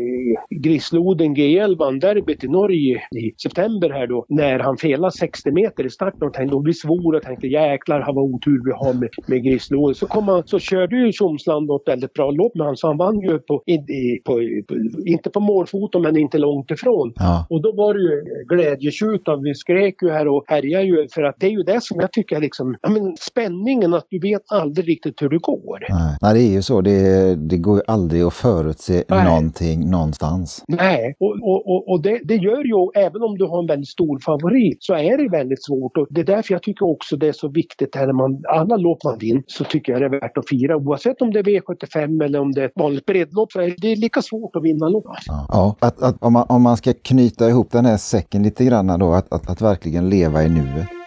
[0.62, 4.24] Grisloden GL vann derbyt i Norge i september här då.
[4.28, 8.00] När han felade 60 meter i starten och tänkte, då blir svår och tänkte jäklar
[8.00, 9.94] han var otur vi har med, med Grisloden.
[9.94, 12.96] Så, kom han, så körde ju Tjomsland ett väldigt bra lopp med han så han
[12.96, 13.76] vann ju på, i,
[14.24, 14.32] på,
[14.68, 14.74] på
[15.06, 17.12] inte på målfoto men inte långt ifrån.
[17.16, 17.46] ja.
[17.50, 18.14] Och då var det ju
[18.48, 19.36] glädjetjuta.
[19.36, 22.12] Vi skrek ju här och härjade ju för att det är ju det som jag
[22.12, 25.87] tycker liksom, men spänningen att du vet aldrig riktigt hur det går.
[25.90, 26.16] Nej.
[26.20, 26.81] Nej, det är ju så.
[26.81, 29.24] Det, det går aldrig att förutse Nej.
[29.24, 30.64] någonting någonstans.
[30.68, 33.88] Nej, och, och, och, och det, det gör ju, även om du har en väldigt
[33.88, 35.96] stor favorit, så är det väldigt svårt.
[35.96, 38.76] Och det är därför jag tycker också det är så viktigt här när man, alla
[38.76, 40.76] lopp man vinner, så tycker jag det är värt att fira.
[40.76, 43.96] Oavsett om det är V75 eller om det är ett vanligt breddlopp, så är det
[43.96, 45.05] lika svårt att vinna lopp.
[45.26, 48.64] Ja, ja att, att, om, man, om man ska knyta ihop den här säcken lite
[48.64, 50.99] grann då, att, att, att verkligen leva i nuet.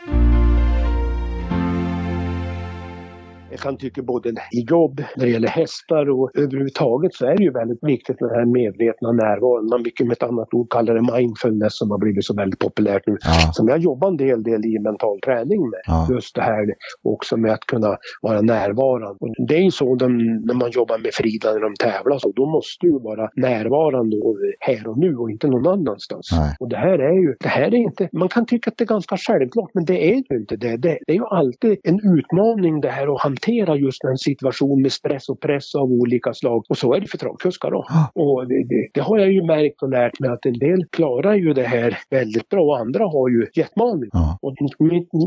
[3.60, 7.52] Kan tycka både i jobb, när det gäller hästar och överhuvudtaget så är det ju
[7.52, 9.70] väldigt viktigt med den här medvetna närvaron.
[9.70, 13.04] Man mycket med ett annat ord kallar det mindfulness som har blivit så väldigt populärt
[13.08, 13.18] nu.
[13.22, 15.82] Ja, Som jag jobbar en del, del i mental träning med.
[15.88, 16.08] Ja.
[16.12, 16.66] Just det här
[17.04, 19.18] också med att kunna vara närvarande.
[19.20, 20.08] Och det är ju så de,
[20.48, 24.38] när man jobbar med Frida när de tävlar så då måste du vara närvarande och
[24.60, 26.30] här och nu och inte någon annanstans.
[26.32, 26.56] Nej.
[26.60, 28.94] Och det här är ju, det här är inte, man kan tycka att det är
[28.98, 30.78] ganska självklart men det är ju inte det.
[30.78, 34.82] Det, det är ju alltid en utmaning det här att hantera hantera just den situation
[34.82, 36.66] med stress och press av olika slag.
[36.70, 37.86] Och så är det för travkuskar då.
[38.14, 41.34] Och det, det, det, har jag ju märkt och lärt mig att en del klarar
[41.34, 44.10] ju det här väldigt bra och andra har ju jetmaning.
[44.14, 44.38] Ja.
[44.42, 44.56] Och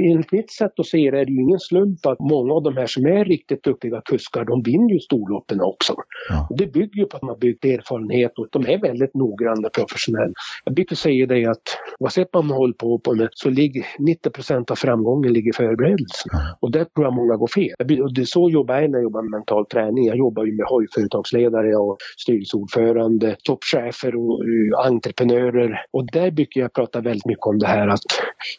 [0.03, 2.77] enligt mitt sätt att se det är det ju ingen slump att många av de
[2.77, 5.95] här som är riktigt duktiga kuskar, de vinner ju storloppen också.
[6.29, 6.47] Ja.
[6.51, 10.33] Och det bygger ju på att man byggt erfarenhet och de är väldigt noggranna professionella.
[10.65, 11.63] Jag brukar säga det att
[11.99, 15.53] oavsett vad man håller på, på med så ligger 90 procent av framgången ligger i
[15.53, 16.31] förberedelsen.
[16.33, 16.57] Ja.
[16.61, 17.75] Och där tror jag många går fel.
[18.07, 20.07] Och det är så jobbar jag när jag jobbar med mental träning.
[20.07, 25.81] Jag jobbar ju med hojföretagsledare och styrelseordförande, toppchefer och uh, entreprenörer.
[25.91, 28.01] Och där brukar jag prata väldigt mycket om det här att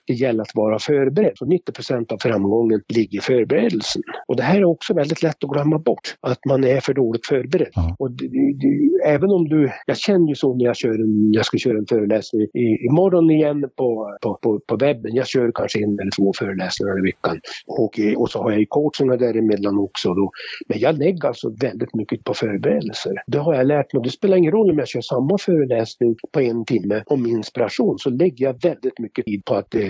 [0.08, 1.32] det gäller att vara förberedd.
[1.36, 4.02] Så 90 procent av framgången ligger i förberedelsen.
[4.28, 7.28] Och det här är också väldigt lätt att glömma bort, att man är för dåligt
[7.28, 7.72] förberedd.
[7.74, 7.96] Ja.
[8.00, 11.46] Och det, det, även om du, jag känner ju så när jag, kör en, jag
[11.46, 15.16] ska köra en föreläsning i, imorgon igen på, på, på, på webben.
[15.16, 17.40] Jag kör kanske en eller två föreläsningar i veckan.
[17.68, 20.14] Och, och så har jag ju coachingar däremellan också.
[20.14, 20.32] Då.
[20.68, 23.14] Men jag lägger alltså väldigt mycket på förberedelser.
[23.28, 24.04] Det har jag lärt mig.
[24.04, 28.10] Det spelar ingen roll om jag kör samma föreläsning på en timme om inspiration så
[28.10, 29.82] lägger jag väldigt mycket tid på att eh,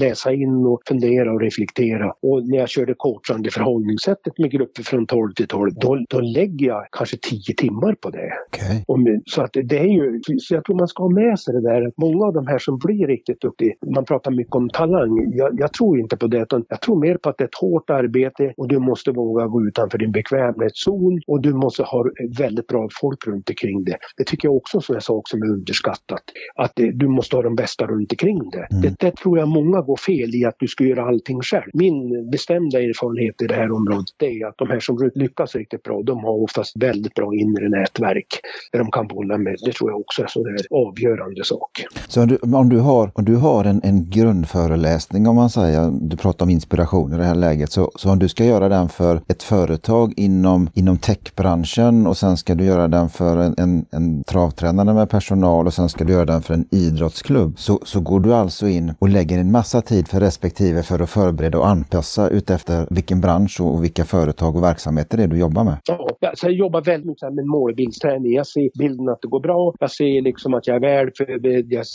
[0.00, 2.12] läsa in och fundera och reflektera.
[2.22, 6.66] Och när jag körde coachande förhållningssättet med grupper från 12 till 12, då, då lägger
[6.66, 8.32] jag kanske 10 timmar på det.
[8.48, 8.82] Okay.
[8.86, 11.60] Och, så att det är ju, så jag tror man ska ha med sig det
[11.60, 15.32] där att många av de här som blir riktigt duktiga, man pratar mycket om talang.
[15.36, 17.60] Jag, jag tror inte på det, utan jag tror mer på att det är ett
[17.60, 22.04] hårt arbete och du måste våga gå utanför din bekvämlighetszon och du måste ha
[22.38, 23.96] väldigt bra folk runt omkring det.
[24.16, 26.22] Det tycker jag också är en sak som är underskattat.
[26.54, 28.66] Att det, du måste ha de bästa runt omkring det.
[28.70, 28.82] Mm.
[28.82, 28.94] det.
[29.00, 31.70] Det tror jag många gå fel i, att du ska göra allting själv.
[31.74, 36.02] Min bestämda erfarenhet i det här området är att de här som lyckas riktigt bra,
[36.02, 38.40] de har oftast väldigt bra inre nätverk
[38.72, 39.56] där de kan bolla med.
[39.64, 41.84] Det tror jag också är en avgörande sak.
[42.08, 45.90] Så om du, om du har, om du har en, en grundföreläsning, om man säger,
[46.00, 48.88] du pratar om inspiration i det här läget, så, så om du ska göra den
[48.88, 53.86] för ett företag inom, inom techbranschen och sen ska du göra den för en, en,
[53.90, 58.00] en travtränare med personal och sen ska du göra den för en idrottsklubb, så, så
[58.00, 61.66] går du alltså in och lägger en massa tid för respektive för att förbereda och
[61.66, 65.76] anpassa utefter vilken bransch och vilka företag och verksamheter det är du jobbar med?
[65.88, 68.32] Ja, alltså jag jobbar väldigt mycket med målbildsträning.
[68.32, 69.74] Jag ser bilden att det går bra.
[69.80, 71.72] Jag ser liksom att jag är väl förberedd.
[71.72, 71.86] Jag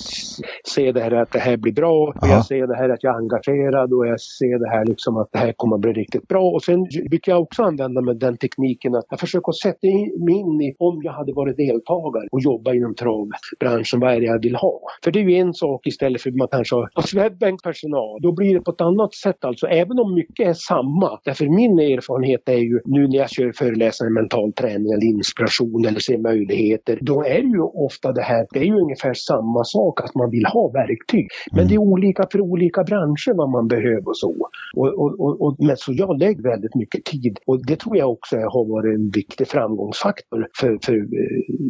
[0.75, 2.13] ser det här att det här blir bra.
[2.21, 2.33] Aha.
[2.33, 5.29] Jag ser det här att jag är engagerad och jag ser det här liksom att
[5.31, 6.51] det här kommer att bli riktigt bra.
[6.51, 9.87] Och sen brukar jag också använda mig den tekniken att jag försöker sätta
[10.27, 14.25] mig in i om jag hade varit deltagare och jobbat inom travbranschen, vad är det
[14.25, 14.81] jag vill ha?
[15.03, 18.21] För det är ju en sak istället för att man kanske har Swedbank personal.
[18.21, 21.19] Då blir det på ett annat sätt alltså, även om mycket är samma.
[21.23, 25.85] Därför min erfarenhet är ju nu när jag kör föreläsare i mental träning eller inspiration
[25.85, 26.99] eller ser möjligheter.
[27.01, 30.29] Då är det ju ofta det här, det är ju ungefär samma sak att man
[30.29, 31.27] vill ha verktyg.
[31.51, 34.35] Men det är olika för olika branscher vad man behöver och så.
[34.75, 38.11] Och, och, och, och, men så jag lägger väldigt mycket tid och det tror jag
[38.11, 40.95] också har varit en viktig framgångsfaktor för, för,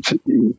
[0.08, 0.16] för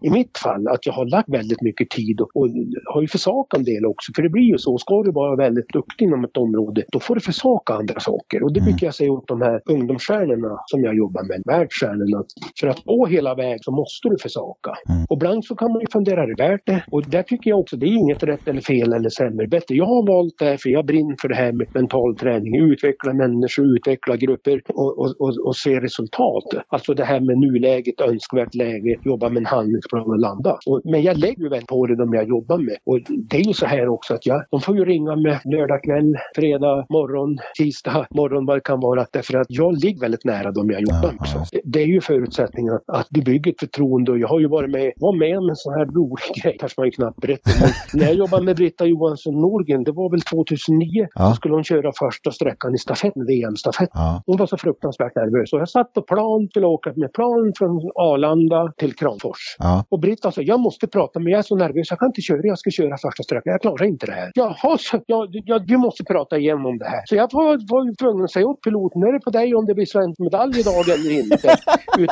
[0.06, 2.48] i mitt fall att jag har lagt väldigt mycket tid och, och
[2.84, 4.12] har ju försakat en del också.
[4.14, 7.14] För det blir ju så, ska du vara väldigt duktig inom ett område då får
[7.14, 8.42] du försaka andra saker.
[8.42, 12.24] Och det brukar jag säga åt de här ungdomsstjärnorna som jag jobbar med, världsstjärnorna.
[12.60, 14.70] För att gå hela vägen så måste du försaka.
[14.88, 15.04] Mm.
[15.08, 16.84] Och ibland så kan man ju fundera, är det värt det?
[16.90, 19.74] Och där tycker jag också, det är inget rätt eller fel eller sämre, bättre.
[19.74, 23.12] Jag har valt det här för jag brinner för det här med mental träning, utveckla
[23.12, 26.44] människor, utveckla grupper och, och, och, och se resultat.
[26.68, 30.58] Alltså det här med nuläget, önskvärt läge, jobba med en handlingsplan och landa.
[30.66, 32.76] Och, men jag lägger ju väl på det de jag jobbar med.
[32.86, 35.82] Och det är ju så här också att jag, de får ju ringa med lördag
[35.82, 39.06] kväll, fredag morgon, tisdag morgon vad det kan vara.
[39.12, 41.20] Därför att jag ligger väldigt nära de jag jobbar med.
[41.20, 41.38] Också.
[41.64, 44.70] Det är ju förutsättningen att, att du bygger ett förtroende och jag har ju varit
[44.70, 47.52] med, var med om en sån här rolig grej, kanske man knappt berättar.
[47.60, 47.70] Men
[48.00, 51.28] när jag jobbade med Britta Johansson Norgren, det var väl 2009, ja.
[51.28, 53.90] så skulle hon köra första sträckan i stafetten, VM-stafett.
[53.92, 54.22] Ja.
[54.26, 57.90] Hon var så fruktansvärt nervös och jag satt på plan, skulle åka med plan från
[57.94, 59.42] Arlanda till Kramfors.
[59.58, 59.84] Ja.
[59.90, 62.40] Och Britta sa, jag måste prata men jag är så nervös, jag kan inte köra,
[62.42, 64.30] jag ska köra första sträckan, jag klarar inte det här.
[64.34, 67.02] Jaha, så, ja, ja, du måste prata igenom det här.
[67.04, 69.74] Så jag var, var tvungen att säga åt piloten, är det på dig om det
[69.74, 71.56] blir svensk medalj idag eller inte.
[71.98, 72.10] Ut,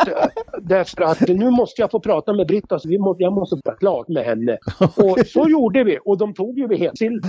[0.62, 3.76] därför att nu måste jag få prata med Britta, så vi må, jag måste vara
[3.76, 4.58] klart med henne.
[4.96, 7.20] Och så gjorde vi och de tog ju vid helsill.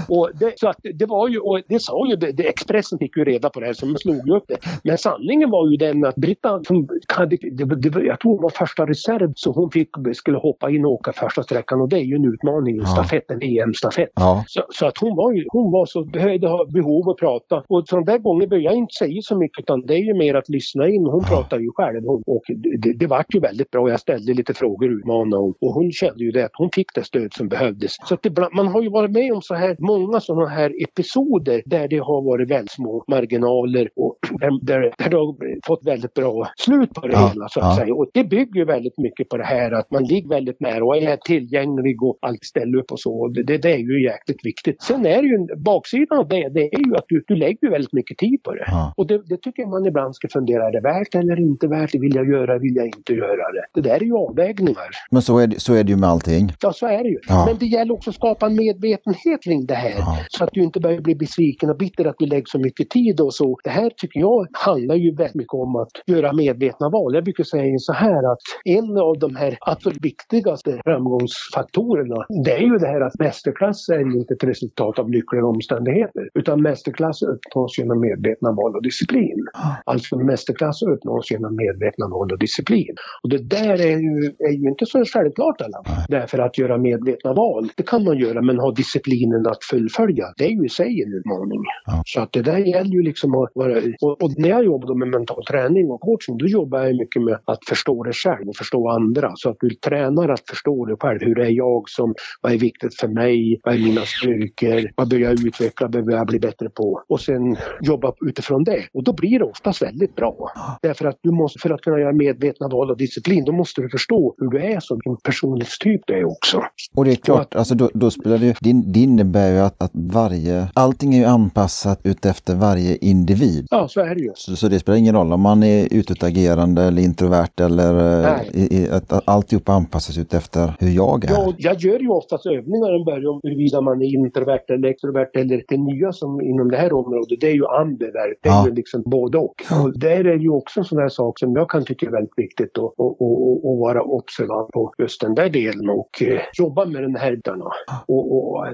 [0.56, 3.60] Så att det var ju, och det sa ju, det, Expressen fick ju reda på
[3.60, 4.58] det här så de slog upp det.
[4.84, 6.88] Men sanningen var ju den att Britta, som
[7.30, 10.92] det, det, jag tror hon var första reserv, så hon fick, skulle hoppa in och
[10.92, 12.86] åka första sträckan och det är ju en utmaning, ja.
[12.86, 14.12] stafett, en EM-stafett.
[14.16, 14.44] Ja.
[14.48, 17.64] Så, så, att hon var ju, hon var så, behövde behov att prata.
[17.68, 20.14] Och så de där gångerna behöver jag inte säga så mycket utan det är ju
[20.14, 21.06] mer att lyssna in.
[21.06, 22.44] Hon pratar ju själv hon, och
[22.80, 23.90] det, det vart ju väldigt bra.
[23.90, 25.54] Jag ställde lite frågor utmanade hon.
[25.62, 27.92] Och hon kände ju det att hon fick det stöd som behövdes.
[28.06, 31.62] Så att det, man har ju varit med om så här många sådana här episoder
[31.66, 36.14] där det har varit väldigt små marginaler och där, där, där det har fått väldigt
[36.14, 37.76] bra slut på det Ja, hela så att ja.
[37.76, 37.94] säga.
[37.94, 40.98] Och det bygger ju väldigt mycket på det här att man ligger väldigt nära och
[40.98, 43.28] är tillgänglig och allt ställer upp och så.
[43.28, 44.82] Det, det är ju jäkligt viktigt.
[44.82, 47.70] Sen är det ju en baksidan av det, det är ju att du, du lägger
[47.70, 48.66] väldigt mycket tid på det.
[48.68, 48.94] Ja.
[48.98, 51.96] Och det, det tycker jag man ibland ska fundera, är det värt eller inte värt?
[51.96, 53.66] Vill jag göra, vill jag inte göra det?
[53.74, 54.90] Det där är ju avvägningar.
[55.12, 56.52] Men så är, det, så är det ju med allting.
[56.62, 57.20] Ja, så är det ju.
[57.28, 57.46] Ja.
[57.46, 59.96] Men det gäller också att skapa en medvetenhet kring det här.
[59.98, 60.18] Ja.
[60.30, 63.22] Så att du inte börjar bli besviken och bitter att du lägger så mycket tid
[63.22, 63.58] och så.
[63.64, 67.16] Det här tycker jag handlar ju väldigt mycket om att göra medvetna val.
[67.16, 72.60] Jag brukar säga så här att en av de här absolut viktigaste framgångsfaktorerna det är
[72.60, 76.30] ju det här att mästerklass är inte ett resultat av lyckliga omständigheter.
[76.34, 79.48] Utan mästerklass uppnås genom medvetna val och disciplin.
[79.86, 82.96] Alltså mästerklass uppnås genom medvetna val och disciplin.
[83.24, 85.84] Och det där är ju, är ju inte så självklart alla.
[86.10, 90.46] Därför att göra medvetna val, det kan man göra men ha disciplinen att fullfölja, det
[90.46, 91.62] är ju i sig en utmaning.
[91.86, 92.04] Ja.
[92.06, 93.78] Så att det där gäller ju liksom att vara...
[94.02, 97.38] Och, och när jag jobbar med mental träning och coaching, då jobbar jag mycket med
[97.46, 99.32] att förstå det själv och förstå andra.
[99.36, 101.20] Så att du tränar att förstå dig själv.
[101.22, 103.60] Hur är jag som, vad är viktigt för mig?
[103.64, 104.92] Vad är mina styrkor?
[104.96, 105.88] Vad bör jag utveckla?
[105.88, 107.04] Behöver jag bli bättre på?
[107.10, 108.84] Och sen jobba utifrån det.
[108.94, 110.52] Och då blir det oftast väldigt bra.
[110.82, 113.90] Därför att du måste, för att kunna göra medvetna val och disciplin, då måste du
[113.90, 116.64] förstå hur du är som en personlighetstyp du är också.
[116.96, 119.92] Och det är klart, alltså då, då spelar det, det, det innebär ju att, att
[119.94, 123.68] varje, allting är ju anpassat utefter varje individ.
[123.72, 124.32] Ja, så är det ju.
[124.36, 128.78] Så, så det spelar ingen roll om man är utåtagerande eller introvert eller eh, i,
[128.78, 131.30] i, att, att alltihop anpassas utefter hur jag är.
[131.30, 135.78] Ja, jag gör ju oftast övningar om huruvida man är introvert eller extrovert eller det
[135.78, 138.38] nya som inom det här området, det är ju ambivert.
[138.42, 138.68] Det är Ja.
[138.68, 139.56] ju liksom både och.
[139.84, 142.38] Och där är ju också en sån här sak som jag kan tycka är väldigt
[142.38, 146.86] viktigt att och, och, och, vara observant på just den där delen och eh, jobba
[146.86, 147.66] med den här delarna
[148.08, 148.74] och, och eh,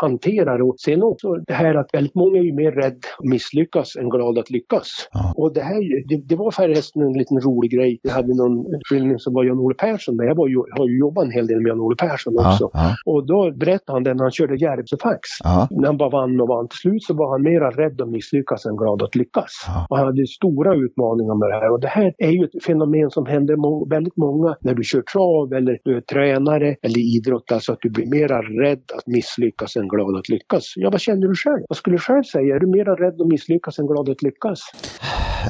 [0.00, 0.62] hantera det.
[0.64, 4.08] Och sen också det här att väldigt många är ju mer rädd att misslyckas än
[4.08, 5.08] glada att lyckas.
[5.12, 5.32] Ja.
[5.36, 7.98] Och det här, det, det var förresten en liten rolig grej.
[8.02, 10.46] Jag hade någon utbildning som var Jan-Olle Persson, men jag var
[10.78, 12.70] har ju jobbat en hel del med Jan-Olle Persson också.
[12.72, 15.20] Ja, ja, Och då berättade han det när han körde Järvsöfax.
[15.44, 16.68] ja, När han bara vann och vann.
[16.68, 19.52] Till slut så var han mera rädd att misslyckas än glad att lyckas.
[19.66, 19.86] Ja.
[19.90, 21.70] Och han hade stora utmaningar med det här.
[21.72, 25.02] Och det här är ju ett fenomen som händer må- väldigt många när du kör
[25.02, 27.52] trav eller du är tränare eller idrott.
[27.52, 30.72] Alltså att du blir mera rädd att misslyckas än glad att lyckas.
[30.76, 31.62] Ja, vad känner du själv?
[31.68, 32.54] Vad skulle du själv säga?
[32.54, 34.60] Är du mera rädd att misslyckas än glad att lyckas?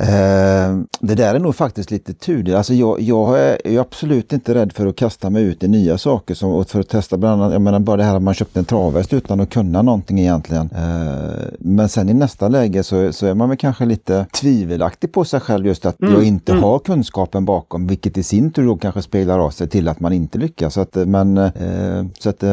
[0.01, 2.55] Eh, det där är nog faktiskt lite tur.
[2.55, 6.35] Alltså jag, jag är absolut inte rädd för att kasta mig ut i nya saker
[6.35, 8.59] som, och för att testa bland annat, jag menar bara det här att man köpte
[8.59, 10.71] en travhäst utan att kunna någonting egentligen.
[10.77, 15.25] Eh, men sen i nästa läge så, så är man väl kanske lite tvivelaktig på
[15.25, 19.03] sig själv just att jag inte har kunskapen bakom vilket i sin tur då kanske
[19.03, 20.75] spelar av sig till att man inte lyckas.
[20.75, 22.45] Så att, eh, men, eh, så att,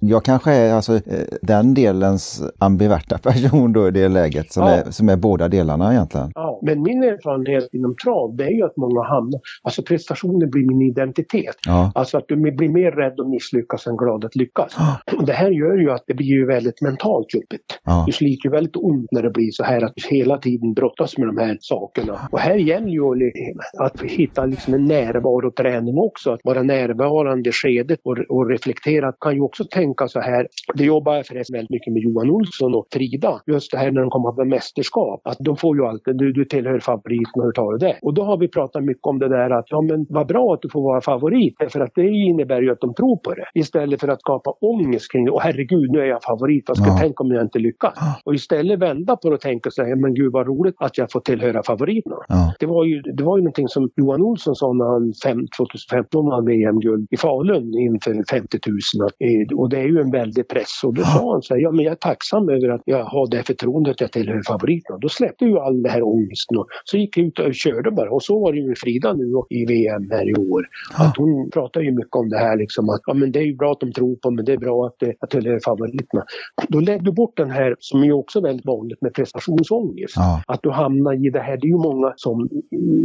[0.00, 1.00] jag kanske är alltså,
[1.42, 4.70] den delens ambiverta person då i det läget som, Ja.
[4.70, 6.32] är, som är båda delarna egentligen.
[6.34, 10.66] Ja, men min erfarenhet inom trav det är ju att många hamnar, alltså prestationen blir
[10.66, 11.56] min identitet.
[11.66, 11.92] Ja.
[11.94, 14.76] Alltså att du blir mer rädd att misslyckas än glad att lyckas.
[15.16, 17.80] Och det här gör ju att det blir ju väldigt mentalt jobbigt.
[17.84, 18.04] Ja.
[18.06, 21.18] Du sliter ju väldigt ont när det blir så här att du hela tiden brottas
[21.18, 22.28] med de här sakerna.
[22.32, 23.30] Och här gäller ju
[23.78, 26.30] att hitta liksom en närvaroträning också.
[26.32, 29.12] Att vara närvarande i skedet och, och reflektera.
[29.20, 30.46] Kan ju också tänka så här.
[30.74, 33.40] Det jobbar jag förresten väldigt mycket med Johan Olsson och Frida.
[33.46, 35.20] Just det här när de kommer med mästerskap.
[35.24, 37.96] Att de får ju alltid, du, du tillhör favoriten, hur tar du det?
[38.02, 40.62] Och då har vi pratat mycket om det där att ja men vad bra att
[40.62, 41.54] du får vara favorit.
[41.68, 43.44] För att det innebär ju att de tror på det.
[43.54, 45.30] Istället för att skapa ångest kring det.
[45.30, 46.64] Och herregud, nu är jag favorit.
[46.68, 46.92] Vad ska Ja.
[46.92, 47.94] jag tänka om jag inte lyckas?
[48.24, 51.20] Och istället vända på det och tänka sig, men gud vad roligt att jag får
[51.20, 52.16] tillhöra favoriterna.
[52.28, 52.52] Ja.
[52.60, 56.26] Det var ju, det var ju någonting som Johan Olsson sa när han fem, 2015
[56.26, 58.58] vann VM-guld i Falun inför 50
[58.98, 59.06] 000.
[59.06, 60.72] Att, eh, Och det är ju en väldig press.
[60.84, 63.30] Och då sa han så här, ja men jag är tacksam över att jag har
[63.30, 64.98] det förtroendet att jag tillhör favoriterna.
[64.98, 68.10] Då släppte ju all det här ångesten och så gick jag ut och körde bara.
[68.10, 70.62] Och så var det ju med Frida nu och i VM här i år.
[70.94, 73.56] Att hon pratar ju mycket om det här liksom att ja men det är ju
[73.56, 76.24] bra att de tror på men det är bra att eh, jag tillhör favoriterna.
[76.68, 80.14] Då lägger du bort den här som är också väldigt vanligt med prestationsångest.
[80.16, 80.42] Ja.
[80.46, 81.56] Att du hamnar i det här.
[81.56, 82.48] Det är ju många som,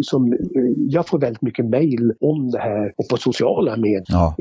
[0.01, 0.37] som
[0.89, 4.35] jag får väldigt mycket mejl om det här och på sociala medier Ja.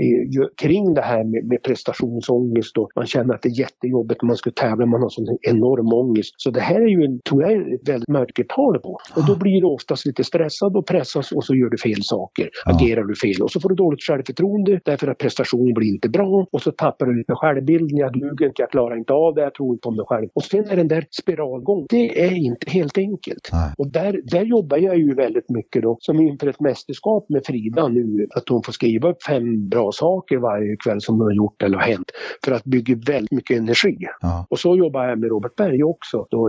[0.56, 4.36] kring det här med, med prestationsångest och man känner att det är jättejobbigt när man
[4.36, 6.34] ska tävla, man har sån enorm ångest.
[6.36, 8.98] Så det här är ju, tror jag, ett väldigt mörkertal på.
[9.16, 12.48] Och då blir du oftast lite stressad och pressas och så gör du fel saker.
[12.64, 16.46] Agerar du fel och så får du dåligt självförtroende därför att prestationen blir inte bra
[16.52, 17.98] och så tappar du lite självbilden.
[17.98, 20.28] Jag duger inte, jag klarar inte av det, jag tror inte på mig själv.
[20.34, 21.86] Och sen är den där spiralgång.
[21.88, 23.50] Det är inte helt enkelt.
[23.78, 27.88] Och där, där jobbar jag ju väldigt mycket då, som inför ett mästerskap med Frida
[27.88, 31.62] nu, att hon får skriva upp fem bra saker varje kväll som hon har gjort
[31.62, 32.10] eller har hänt,
[32.44, 33.96] för att bygga väldigt mycket energi.
[34.20, 34.46] Ja.
[34.50, 36.48] Och så jobbar jag med Robert Berg också, då,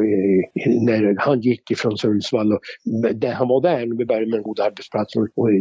[0.85, 4.59] när han gick ifrån Sundsvall Sundsvall och han var där vi började med en god
[4.59, 5.55] arbetsplats och, och eh,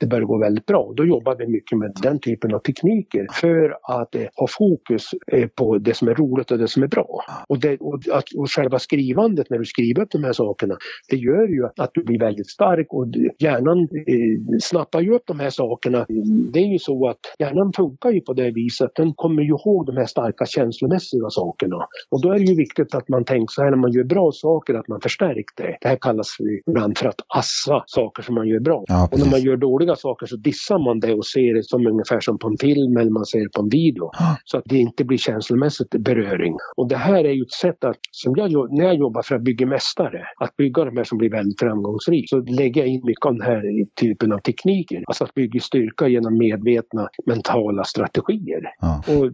[0.00, 0.92] det började gå väldigt bra.
[0.96, 5.48] Då jobbade vi mycket med den typen av tekniker för att eh, ha fokus eh,
[5.48, 7.24] på det som är roligt och det som är bra.
[7.48, 10.76] Och, det, och, att, och själva skrivandet när du skriver upp de här sakerna,
[11.10, 13.06] det gör ju att du blir väldigt stark och
[13.38, 16.06] hjärnan eh, snappar ju upp de här sakerna.
[16.52, 18.90] Det är ju så att hjärnan funkar ju på det viset.
[18.94, 21.76] Den kommer ju ihåg de här starka känslomässiga sakerna.
[22.10, 24.30] Och då är det ju viktigt att man tänker så här när man gör bra
[24.32, 25.76] saker, att man förstärker det.
[25.80, 26.36] Det här kallas
[26.66, 28.84] ibland för att assa saker som man gör bra.
[28.86, 31.86] Ja, och när man gör dåliga saker så dissar man det och ser det som
[31.86, 34.10] ungefär som på en film eller man ser det på en video.
[34.44, 36.54] Så att det inte blir känslomässigt beröring.
[36.76, 39.42] Och det här är ju ett sätt att, som jag, när jag jobbar för att
[39.42, 43.26] bygga mästare, att bygga de här som blir väldigt framgångsrika, så lägger jag in mycket
[43.26, 43.62] av den här
[44.00, 45.04] typen av tekniker.
[45.06, 48.62] Alltså att bygga styrka genom medvetna mentala strategier.
[48.80, 49.02] Ja.
[49.08, 49.32] Och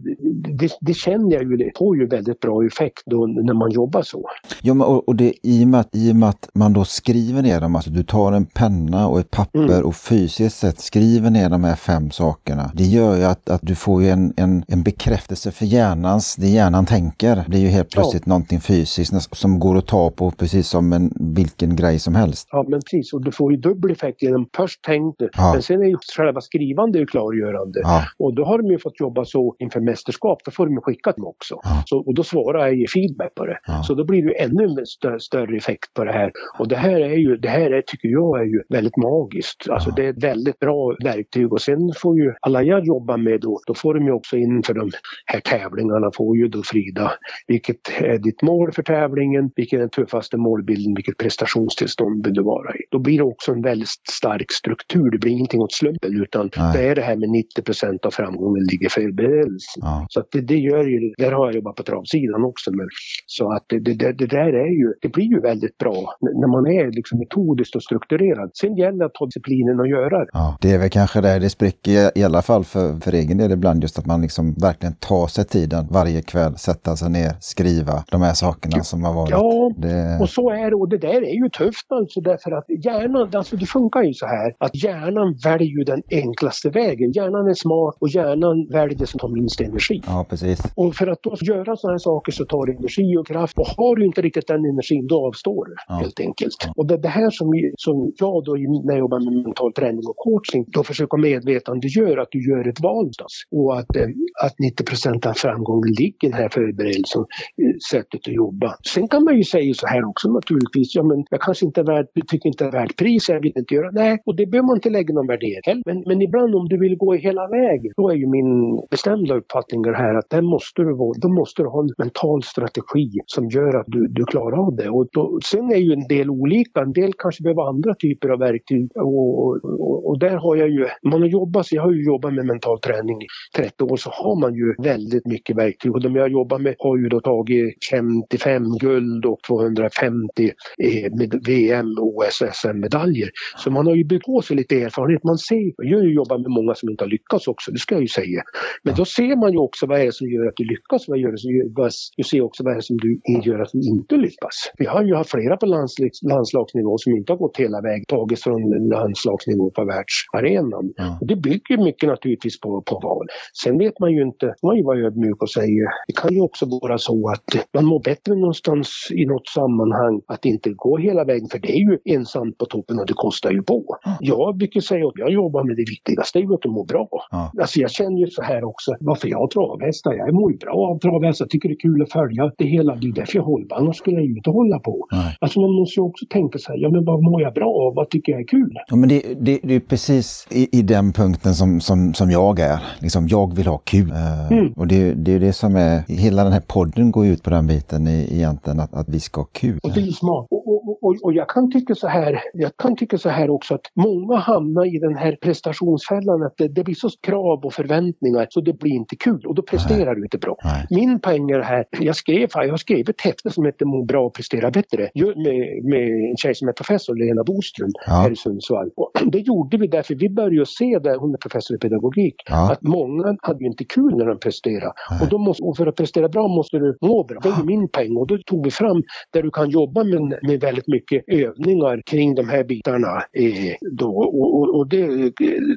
[0.59, 4.01] det, det känner jag ju, det får ju väldigt bra effekt då när man jobbar
[4.01, 4.29] så.
[4.61, 6.85] Ja, men, och, och det, i, och med att, i och med att man då
[6.85, 9.85] skriver ner dem, alltså du tar en penna och ett papper Mm.
[9.85, 12.71] och fysiskt sett skriver ner de här fem sakerna.
[12.73, 16.47] Det gör ju att, att du får ju en, en, en bekräftelse för hjärnans, det
[16.47, 17.43] hjärnan tänker.
[17.47, 21.75] Blir ju helt plötsligt någonting fysiskt som går att ta på precis som en, vilken
[21.75, 22.47] grej som helst.
[22.51, 25.53] Ja men precis, och du får ju dubbel effekt genom först tänkt du, Ja.
[25.53, 27.79] men sen är ju själva skrivande klargörande.
[27.83, 30.81] Ja, Och då har de ju fått jobba så inför mästerskap, då får de ju
[30.81, 31.55] skicka dem också.
[31.63, 31.83] Ja.
[31.85, 33.59] Så, och då svarar jag ger feedback på det.
[33.67, 33.83] Ja.
[33.83, 36.31] Så då blir det ju ännu stö större effekt på det här.
[36.59, 39.69] Och det här är ju, det här är, tycker jag är ju väldigt magiskt.
[39.69, 43.41] Alltså det är ett väldigt bra verktyg och sen får ju alla jag jobbar med
[43.41, 44.91] då, då får de ju också in för de
[45.25, 47.11] här tävlingarna får ju då Frida,
[47.47, 52.43] vilket är ditt mål för tävlingen, vilken är den tuffaste målbilden, vilket prestationstillstånd vill du
[52.43, 52.79] vara i.
[52.91, 56.77] Då blir det också en väldigt stark struktur, det blir ingenting åt slumpen utan Nej.
[56.77, 59.81] det är det här med 90% av framgången ligger förberedelsen.
[59.81, 60.05] ja.
[60.09, 62.71] Så att det, det gör ju, där har jag jobbat på travsidan också.
[62.71, 62.87] Men,
[63.25, 66.15] så att det, det, det, där är ju, det blir ju väldigt bra
[66.47, 68.49] när man är liksom metodiskt och strukturerad.
[68.53, 70.29] Sen gäller det att ha disciplinen att göra det.
[70.33, 73.51] Ja, det är väl kanske där det spricker i- alla fall för, för egen del
[73.51, 78.03] ibland just att man liksom verkligen tar sig tiden varje kväll, sätta sig ner, skriva
[78.11, 79.31] de här sakerna som har varit.
[79.31, 82.65] Ja, Det, Och så är det och det där är ju tufft alltså därför att
[82.85, 87.11] hjärnan, alltså det funkar ju så här att hjärnan väljer ju den enklaste vägen.
[87.11, 90.01] Hjärnan är smart och hjärnan väljer det som tar minst energi.
[90.07, 90.59] ja, precis.
[90.75, 93.57] Och för att då göra sådana här saker så tar det energi och kraft.
[93.59, 95.93] Och har du inte riktigt den energin då avstår du Ja.
[95.95, 96.26] helt enkelt.
[96.75, 97.47] Och det är det här som,
[97.77, 98.53] som jag då
[98.85, 102.81] när jag jobbar med mental träning och coaching då försöker medvetandegöra att du gör ett
[102.81, 103.33] val någonstans.
[103.51, 104.07] Och att, eh,
[104.45, 107.21] att 90 av framgången ligger i den här förberedelsen,
[107.61, 108.69] eh, sättet att jobba.
[108.93, 110.95] Sen kan man ju säga så här också naturligtvis.
[110.95, 113.73] Ja men jag kanske inte är värd, tycker inte är värt pris, jag vill inte
[113.75, 113.89] göra.
[113.91, 115.83] Nej, och det behöver man inte lägga någon värdering heller.
[115.85, 118.51] men, men ibland om du vill gå hela vägen, då är ju min
[118.91, 122.43] bestämda uppfattning det här att där måste du, vara- då måste du ha en mental
[122.53, 124.89] strategi som gör att du, du klarar av det.
[124.89, 128.39] Och då, sen är ju en del olika, en del kanske behöver andra typer av
[128.39, 132.03] verktyg och, och, och, där har jag ju, man har jobbat, så jag har ju
[132.05, 136.01] jobbat med mental träning i 30 år så har man ju väldigt mycket verktyg och
[136.01, 140.51] de jag jobbar med har ju då tagit 55 guld och 250
[140.83, 143.29] eh, med VM och SM-medaljer.
[143.57, 145.23] Så man har ju byggt på sig lite erfarenhet.
[145.23, 147.95] Man ser, jag har ju jobbat med många som inte har lyckats också, det ska
[147.95, 148.41] jag ju säga.
[148.83, 151.17] Men då ser man ju också vad är det som gör att du lyckas, vad
[151.19, 153.71] gör det som gör, vad, du ser också vad är det som du gör att
[153.73, 154.55] du inte lyckas.
[154.77, 158.43] Vi har ju haft flera på landslaget landslagsnivå som inte har gått hela vägen, tagits
[158.43, 160.93] från landslagsnivå på världsarenan.
[160.95, 161.17] Ja.
[161.21, 163.25] Och det bygger mycket naturligtvis på, på val.
[163.63, 166.65] Sen vet man ju inte, man ju vara ödmjuk och säga, det kan ju också
[166.81, 171.47] vara så att man mår bättre någonstans i något sammanhang att inte gå hela vägen,
[171.51, 173.97] för det är ju ensamt på toppen och det kostar ju på.
[174.19, 177.07] Jag brukar säga att jag jobbar med det viktigaste, det är ju att mår bra.
[177.31, 177.51] Ja.
[177.61, 180.77] Alltså jag känner ju så här också, varför jag har travhästar, jag mår ju bra
[180.91, 183.67] av travhästar, tycker det är kul att följa det hela, det är därför jag håller
[183.79, 185.07] annars skulle jag ju inte hålla på.
[185.11, 185.37] Nej.
[185.41, 187.95] Alltså man måste ju också tänka så här, ja men vad mår jag bra av,
[187.95, 188.73] vad tycker jag är kul?
[188.87, 192.59] Ja, men det, det, det är precis i, i den punkten som, som, som jag
[192.59, 192.79] är.
[192.99, 194.11] Liksom, jag vill ha kul.
[194.11, 194.73] Eh, Mm.
[194.75, 197.67] Och det, det är det som är, hela den här podden går ut på den
[197.67, 199.79] biten i, egentligen, att, att vi ska ha kul.
[199.83, 200.47] Och det är ju smart.
[200.49, 203.75] Och, och, och, och jag kan tycka så här, jag kan tycka så här också
[203.75, 208.47] att många hamnar i den här prestationsfällan att det, det blir så krav och förväntningar
[208.49, 210.57] så det blir inte kul och då presterar du inte bra.
[210.63, 210.87] Nej.
[210.89, 214.25] Min poäng är här, jag skrev, jag har skrivit ett häfte som heter Må bra
[214.25, 218.13] och prestera bättre med, med en tjej som är professor, Lena Boström, Ja.
[218.13, 218.89] här i Sundsvall.
[218.95, 222.71] Och det gjorde vi därför vi började se det, hon är professor i pedagogik, Ja.
[222.71, 224.93] att många hade ju inte kul när de presterade.
[225.11, 225.19] Nej.
[225.21, 227.39] Och, då måste, och för att prestera bra måste du må bra.
[227.43, 228.15] Det är ju min poäng.
[228.17, 232.35] Och då tog vi fram där du kan jobba med, med väldigt mycket övningar kring
[232.35, 233.07] de här bitarna.
[233.33, 234.09] Eh, då.
[234.17, 235.31] Och, och, och det,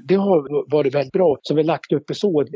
[0.09, 1.37] det har varit väldigt bra.
[1.43, 2.47] Så vi har lagt upp så, eh,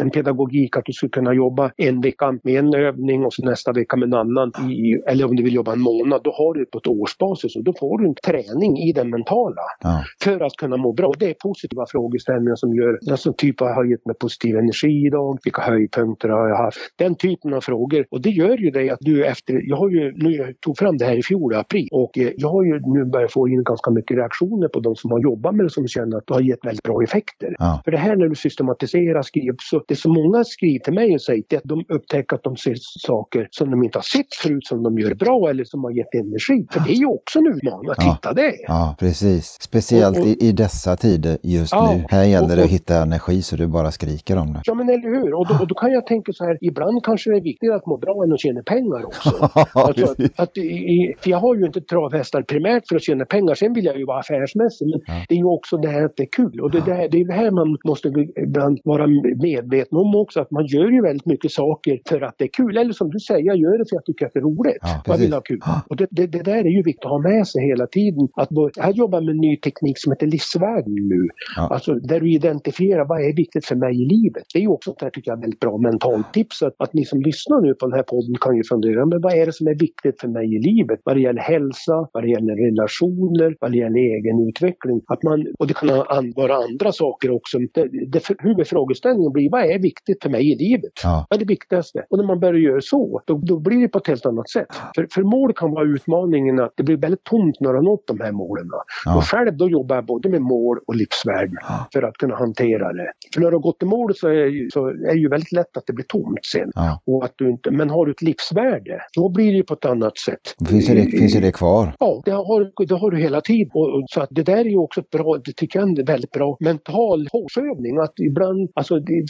[0.00, 3.72] en pedagogik att du skulle kunna jobba en vecka med en övning och så nästa
[3.72, 4.52] vecka med en annan.
[4.70, 7.64] I, eller om du vill jobba en månad, då har du på ett årsbasis och
[7.64, 9.62] då får du en träning i det mentala.
[9.80, 10.04] Ja.
[10.24, 11.12] För att kunna må bra.
[11.18, 15.38] Det är positiva frågeställningar som gör, alltså typ har jag gett mig positiv energi idag?
[15.44, 16.78] Vilka höjdpunkter har jag haft?
[16.96, 18.06] Den typen av frågor.
[18.10, 20.96] Och det gör ju det att du efter, jag har ju, nu jag tog fram
[20.96, 23.64] det här i fjol i april och eh, jag har ju nu börjat få in
[23.64, 26.40] ganska mycket reaktioner på de som har jobbat med det som känner att det har
[26.40, 27.56] gett väldigt bra effekter.
[27.58, 27.80] Ja.
[27.84, 31.22] För det här när du systematiserar, skriver, så det som många skriver till mig och
[31.22, 34.34] säger det är att de upptäcker att de ser saker som de inte har sett
[34.42, 36.66] förut som de gör bra eller som har gett energi.
[36.72, 38.12] För det är ju också en utmaning att Ja.
[38.12, 38.52] hitta det.
[38.66, 39.56] Ja, precis.
[39.60, 42.04] Speciellt Och- och- i, i dessa tider just Ja, nu.
[42.08, 44.60] Här gäller och- det att hitta energi så du bara skriker om det.
[44.64, 45.34] Ja men eller hur.
[45.34, 47.86] Och då, och då kan jag tänka så här, ibland kanske det är viktigare att
[47.86, 49.30] må bra än att tjäna pengar också.
[49.72, 53.54] Alltså, att, att i, för jag har ju inte travhästar primärt för att tjäna pengar,
[53.54, 54.86] sen vill jag ju vara affärsmässig.
[54.90, 55.24] Men Ja.
[55.28, 56.60] det är ju också det här att det är kul.
[56.60, 58.08] Och det, det, här, det är det här man måste
[58.42, 59.06] ibland vara
[59.42, 62.76] medveten om också, att man gör ju väldigt mycket saker för att det är kul.
[62.76, 64.78] Eller som du säger, jag gör det för att jag tycker att det är roligt.
[64.80, 65.60] Ja, jag vill ha kul.
[65.88, 68.28] Och det, det, det där är ju viktigt att ha med sig hela tiden.
[68.36, 71.28] Att, jag jobbar med en ny teknik som heter livsvärden nu.
[71.56, 71.68] Ja.
[71.74, 74.44] Alltså där du identifierar vad är viktigt för mig i livet.
[74.52, 76.62] Det är ju också ett tycker jag väldigt bra mentalt tips.
[76.62, 79.32] Att, att ni som lyssnar nu på den här podden kan ju fundera, men vad
[79.40, 81.00] är det som är viktigt för mig i livet?
[81.04, 85.00] Vad det gäller hälsa, vad det gäller relationer, vad det gäller egen utveckling.
[85.06, 87.58] Att man, och det kan an- vara andra saker också.
[87.58, 90.92] Det, det, huvudfrågeställningen blir, vad är viktigt för mig i livet?
[91.02, 91.26] Ja.
[91.30, 91.98] Vad är det viktigaste?
[92.10, 94.66] Och när man börjar göra så, då, då blir det på ett helt annat sätt.
[94.94, 98.04] För, för mål kan vara utmaningen att det blir väldigt tomt när du har nått
[98.06, 98.66] de här målen.
[99.04, 99.16] Ja.
[99.16, 101.86] Och själv då jobbar jag både med mål och livsvärden Ja.
[101.92, 103.12] för att kunna hantera det.
[103.34, 105.52] För när du har gått i mål så är, ju- så är det ju väldigt
[105.52, 106.70] lätt att det blir tomt sen.
[106.74, 107.00] Ja.
[107.06, 109.84] Och att du inte, men har du ett livsvärde, då blir det ju på ett
[109.84, 110.40] annat sätt.
[110.68, 111.92] Finns det, finns det kvar?
[111.98, 113.70] Ja, det har, det har du hela tiden.
[113.74, 115.98] Och, och, så att det där är ju också ett bra, det tycker jag är
[116.00, 117.98] en väldigt bra mental hårsövning.
[117.98, 119.24] Att ibland alltså, det,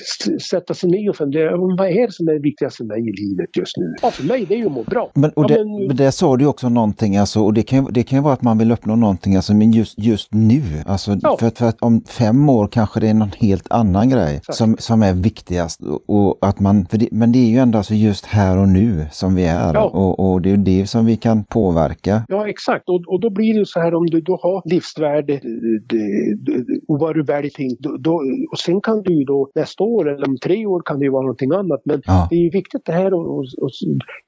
[0.50, 3.12] sätta sig ner och fundera, "Men vad är det som är viktigast för mig i
[3.22, 3.94] livet just nu?
[4.02, 5.10] Ja, för mig det är ju att må bra.
[5.14, 7.88] Men, och ja, det, men, men det sa du också någonting, alltså, och det kan,
[7.90, 10.62] det kan vara att man vill uppnå någonting, alltså, men just, just nu.
[10.86, 11.36] Alltså, Ja.
[11.40, 14.56] för, att, för att om fem år kanske det är någon helt annan grej Exakt.
[14.58, 15.80] som, som är viktigast.
[15.82, 19.06] Och, och att man, det, men det är ju ändå alltså just här och nu
[19.12, 19.84] som vi är Ja.
[19.84, 22.22] och, och det är det som vi kan påverka.
[22.28, 22.88] Ja, exakt.
[22.88, 25.40] Och, och då blir det så här om du då har livsvärde
[25.88, 28.14] det, det, och vad du väljer till, då, då,
[28.52, 31.10] och sen kan du ju då nästa år eller om tre år kan det ju
[31.10, 31.80] vara någonting annat.
[31.84, 32.26] Men Ja.
[32.30, 33.70] det är ju viktigt det här, och, och, och,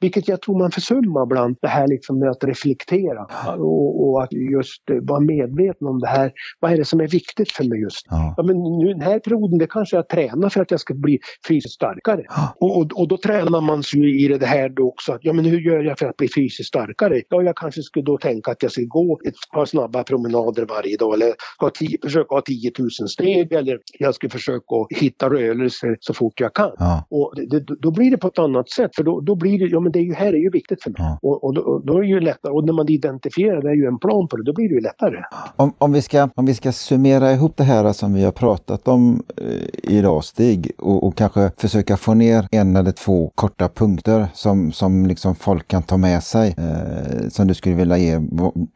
[0.01, 4.33] vilket jag tror man försummar ibland, det här liksom med att reflektera och, och att
[4.33, 6.33] just eh, vara medveten om det här.
[6.61, 8.17] Vad är det som är viktigt för mig just nu?
[8.17, 8.35] Ja.
[8.37, 11.19] Ja, men nu den här perioden, det kanske jag tränar för att jag ska bli
[11.49, 12.23] fysiskt starkare.
[12.61, 15.13] Och, och, och då tränar man sig ju i det här då också.
[15.13, 17.23] Att, ja, men hur gör jag för att bli fysiskt starkare?
[17.29, 20.97] Ja, jag kanske skulle då tänka att jag ska gå ett par snabba promenader varje
[20.97, 25.97] dag eller ha tio, försöka ha 10 000 steg eller jag ska försöka hitta rörelser
[26.01, 26.71] så fort jag kan.
[26.79, 27.07] Ja.
[27.11, 29.81] Och det, då blir det på ett annat sätt för då, då blir det, ja
[29.81, 30.99] men det är ju, här är ju viktigt för mig.
[30.99, 31.19] Ja.
[31.23, 33.87] Och, och då, då är det ju lättare, och när man identifierar det är ju
[33.87, 35.17] en plan på det, då blir det ju lättare.
[35.57, 38.89] Om, om, vi ska, om vi ska summera ihop det här som vi har pratat
[38.89, 44.27] om eh, idag Stig och, och kanske försöka få ner en eller två korta punkter
[44.35, 48.21] som, som liksom folk kan ta med sig eh, som du skulle vilja ge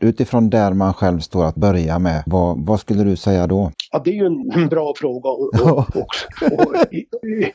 [0.00, 2.22] utifrån där man själv står att börja med.
[2.26, 3.70] Vad, vad skulle du säga då?
[3.92, 5.78] Ja, det är ju en, bra fråga och, och,
[6.52, 6.74] och,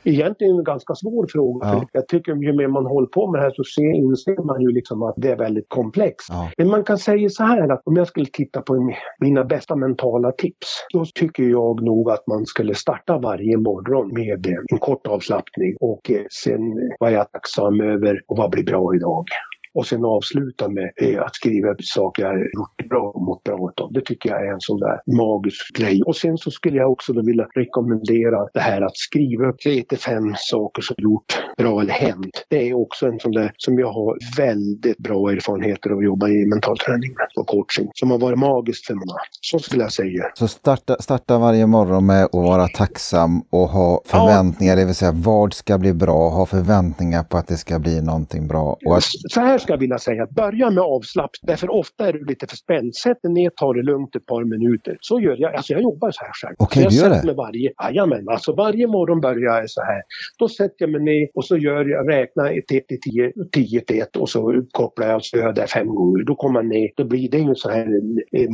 [0.04, 1.68] egentligen en ganska svår fråga.
[1.68, 1.86] Ja.
[1.92, 4.72] Jag tycker ju mer man håller på med det här så ser, inser man ju
[4.72, 6.28] liksom att det är väldigt komplext.
[6.30, 6.52] Ja.
[6.58, 9.76] Men man kan säga så här att om jag skulle titta på mi- mina bästa
[9.76, 15.08] mentala tips, då tycker jag nog att man skulle starta varje morgon med en kort
[15.08, 16.62] avslappning och eh, sen
[17.00, 19.26] vad är jag tacksam över och vad blir bra idag.
[19.74, 23.94] Och sen avsluta med eh, att skriva saker jag gjort bra och mått bra utav.
[23.94, 26.02] Det tycker jag är en sån där magisk grej.
[26.04, 29.84] Och sen så skulle jag också då vilja rekommendera det här att skriva upp tre
[29.84, 32.46] till fem saker som gjort bra eller hänt.
[32.50, 36.28] Det är också en sån där som jag har väldigt bra erfarenheter av att jobba
[36.30, 37.90] i mental träning och coaching.
[37.94, 39.20] Som har varit magiskt för många.
[39.42, 40.24] Så skulle jag säga.
[40.34, 45.12] Så starta, starta varje morgon med att vara tacksam och ha förväntningar, det vill säga
[45.12, 48.78] vad ska bli bra, ha förväntningar på att det ska bli någonting bra.
[48.86, 51.48] Och att, Så här ska jag vilja säga, börja med avslappning.
[51.48, 52.96] Därför ofta är du lite för spänd.
[52.96, 54.98] Sätt dig ner, ta det lugnt ett par minuter.
[55.02, 55.56] Så gör jag.
[55.56, 56.56] Alltså jag jobbar så här själv.
[56.60, 57.26] Okej, jag du gör det?
[57.26, 60.02] Mig varje, jajamän, alltså varje morgon börjar jag så här.
[60.40, 64.02] Då sätter jag mig ner och så gör jag, räknar 1 till 10, 10 till
[64.02, 66.24] 1 och så kopplar jag så gör jag det fem gånger.
[66.24, 67.88] Då kommer man ner, då blir det ju så här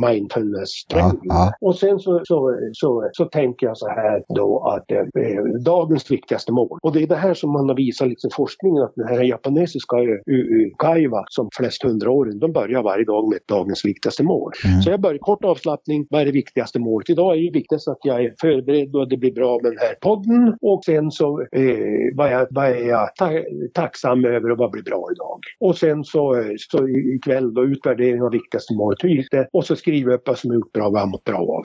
[0.06, 1.20] mindfulness-träning.
[1.22, 1.68] Ja, ja.
[1.68, 6.52] Och sen så, så, så, så tänker jag så här då att eh, dagens viktigaste
[6.52, 6.78] mål.
[6.82, 9.96] Och det är det här som man har visat liksom forskningen att den här japanesiska
[9.96, 10.68] eh, uh,
[10.98, 14.52] Laiva som flest hundraåring, de börjar varje dag med dagens viktigaste mål.
[14.64, 14.82] Mm.
[14.82, 17.10] Så jag börjar kort avslappning, vad är det viktigaste målet?
[17.10, 19.94] Idag är det viktigast att jag är förberedd och det blir bra med den här
[20.00, 23.30] podden och sen så eh, vad, jag, vad är jag ta
[23.74, 25.40] tacksam över och vad blir bra idag?
[25.60, 29.48] Och sen så, så ikväll då utvärdering av viktigaste målet, hur gick det?
[29.52, 31.38] Och så skriver jag upp vad som är gjort bra och vad jag mått bra
[31.38, 31.62] av.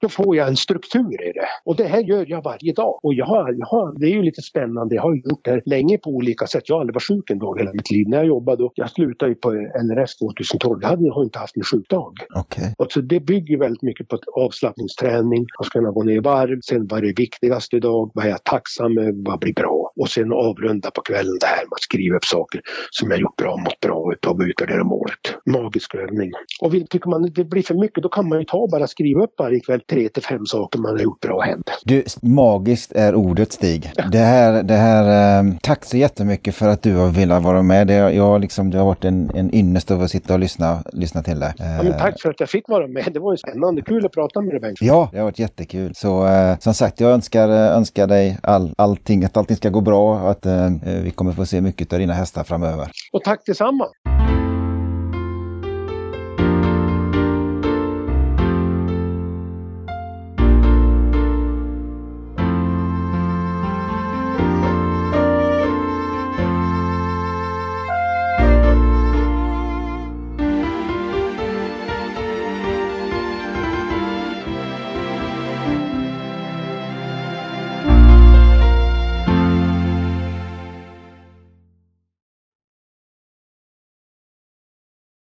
[0.00, 1.48] Då får jag en struktur i det.
[1.64, 3.00] Och det här gör jag varje dag.
[3.02, 5.62] Och jag har, jag har, det är ju lite spännande, jag har gjort det här
[5.66, 6.62] länge på olika sätt.
[6.66, 8.08] Jag har aldrig varit sjuk en dag hela mitt liv.
[8.08, 9.50] När jag jobbade, jag slutade ju på
[9.84, 12.14] NRS 2012, jag hade, jag inte haft en sjukdag.
[12.34, 12.70] Okay.
[12.78, 16.86] Och så det bygger väldigt mycket på avslappningsträning, att kunna gå ner i varv, sen
[16.86, 19.92] vad är det viktigaste idag, vad är jag tacksam över, vad blir bra?
[19.96, 22.60] Och sen avrunda på kvällen det här med att skriva upp saker
[22.90, 25.24] som jag gjort bra, mått bra och utvärdera målet.
[25.46, 26.30] Magisk övning.
[26.60, 29.22] Och vill, tycker man det blir för mycket, då kan man ju ta bara skriva
[29.22, 31.70] upp varje kväll tre till fem saker man har gjort bra och hänt.
[31.84, 33.92] Du, magiskt är ordet Stig.
[34.12, 37.86] Det här, det här, eh, tack så jättemycket för att du har velat vara med.
[37.86, 41.40] Det, jag, liksom, det har varit en, en ynnest att sitta och lyssna, lyssna till
[41.40, 41.54] det.
[41.58, 43.08] Ja, men tack för att jag fick vara med.
[43.12, 43.82] Det var ju spännande.
[43.82, 44.78] Kul att prata med dig Bengt.
[44.80, 45.94] Ja, det har varit jättekul.
[45.94, 50.22] Så eh, som sagt, jag önskar, önskar dig all, allting, att allting ska gå bra
[50.22, 52.88] och att eh, vi kommer få se mycket av dina hästar framöver.
[53.12, 53.86] Och tack detsamma.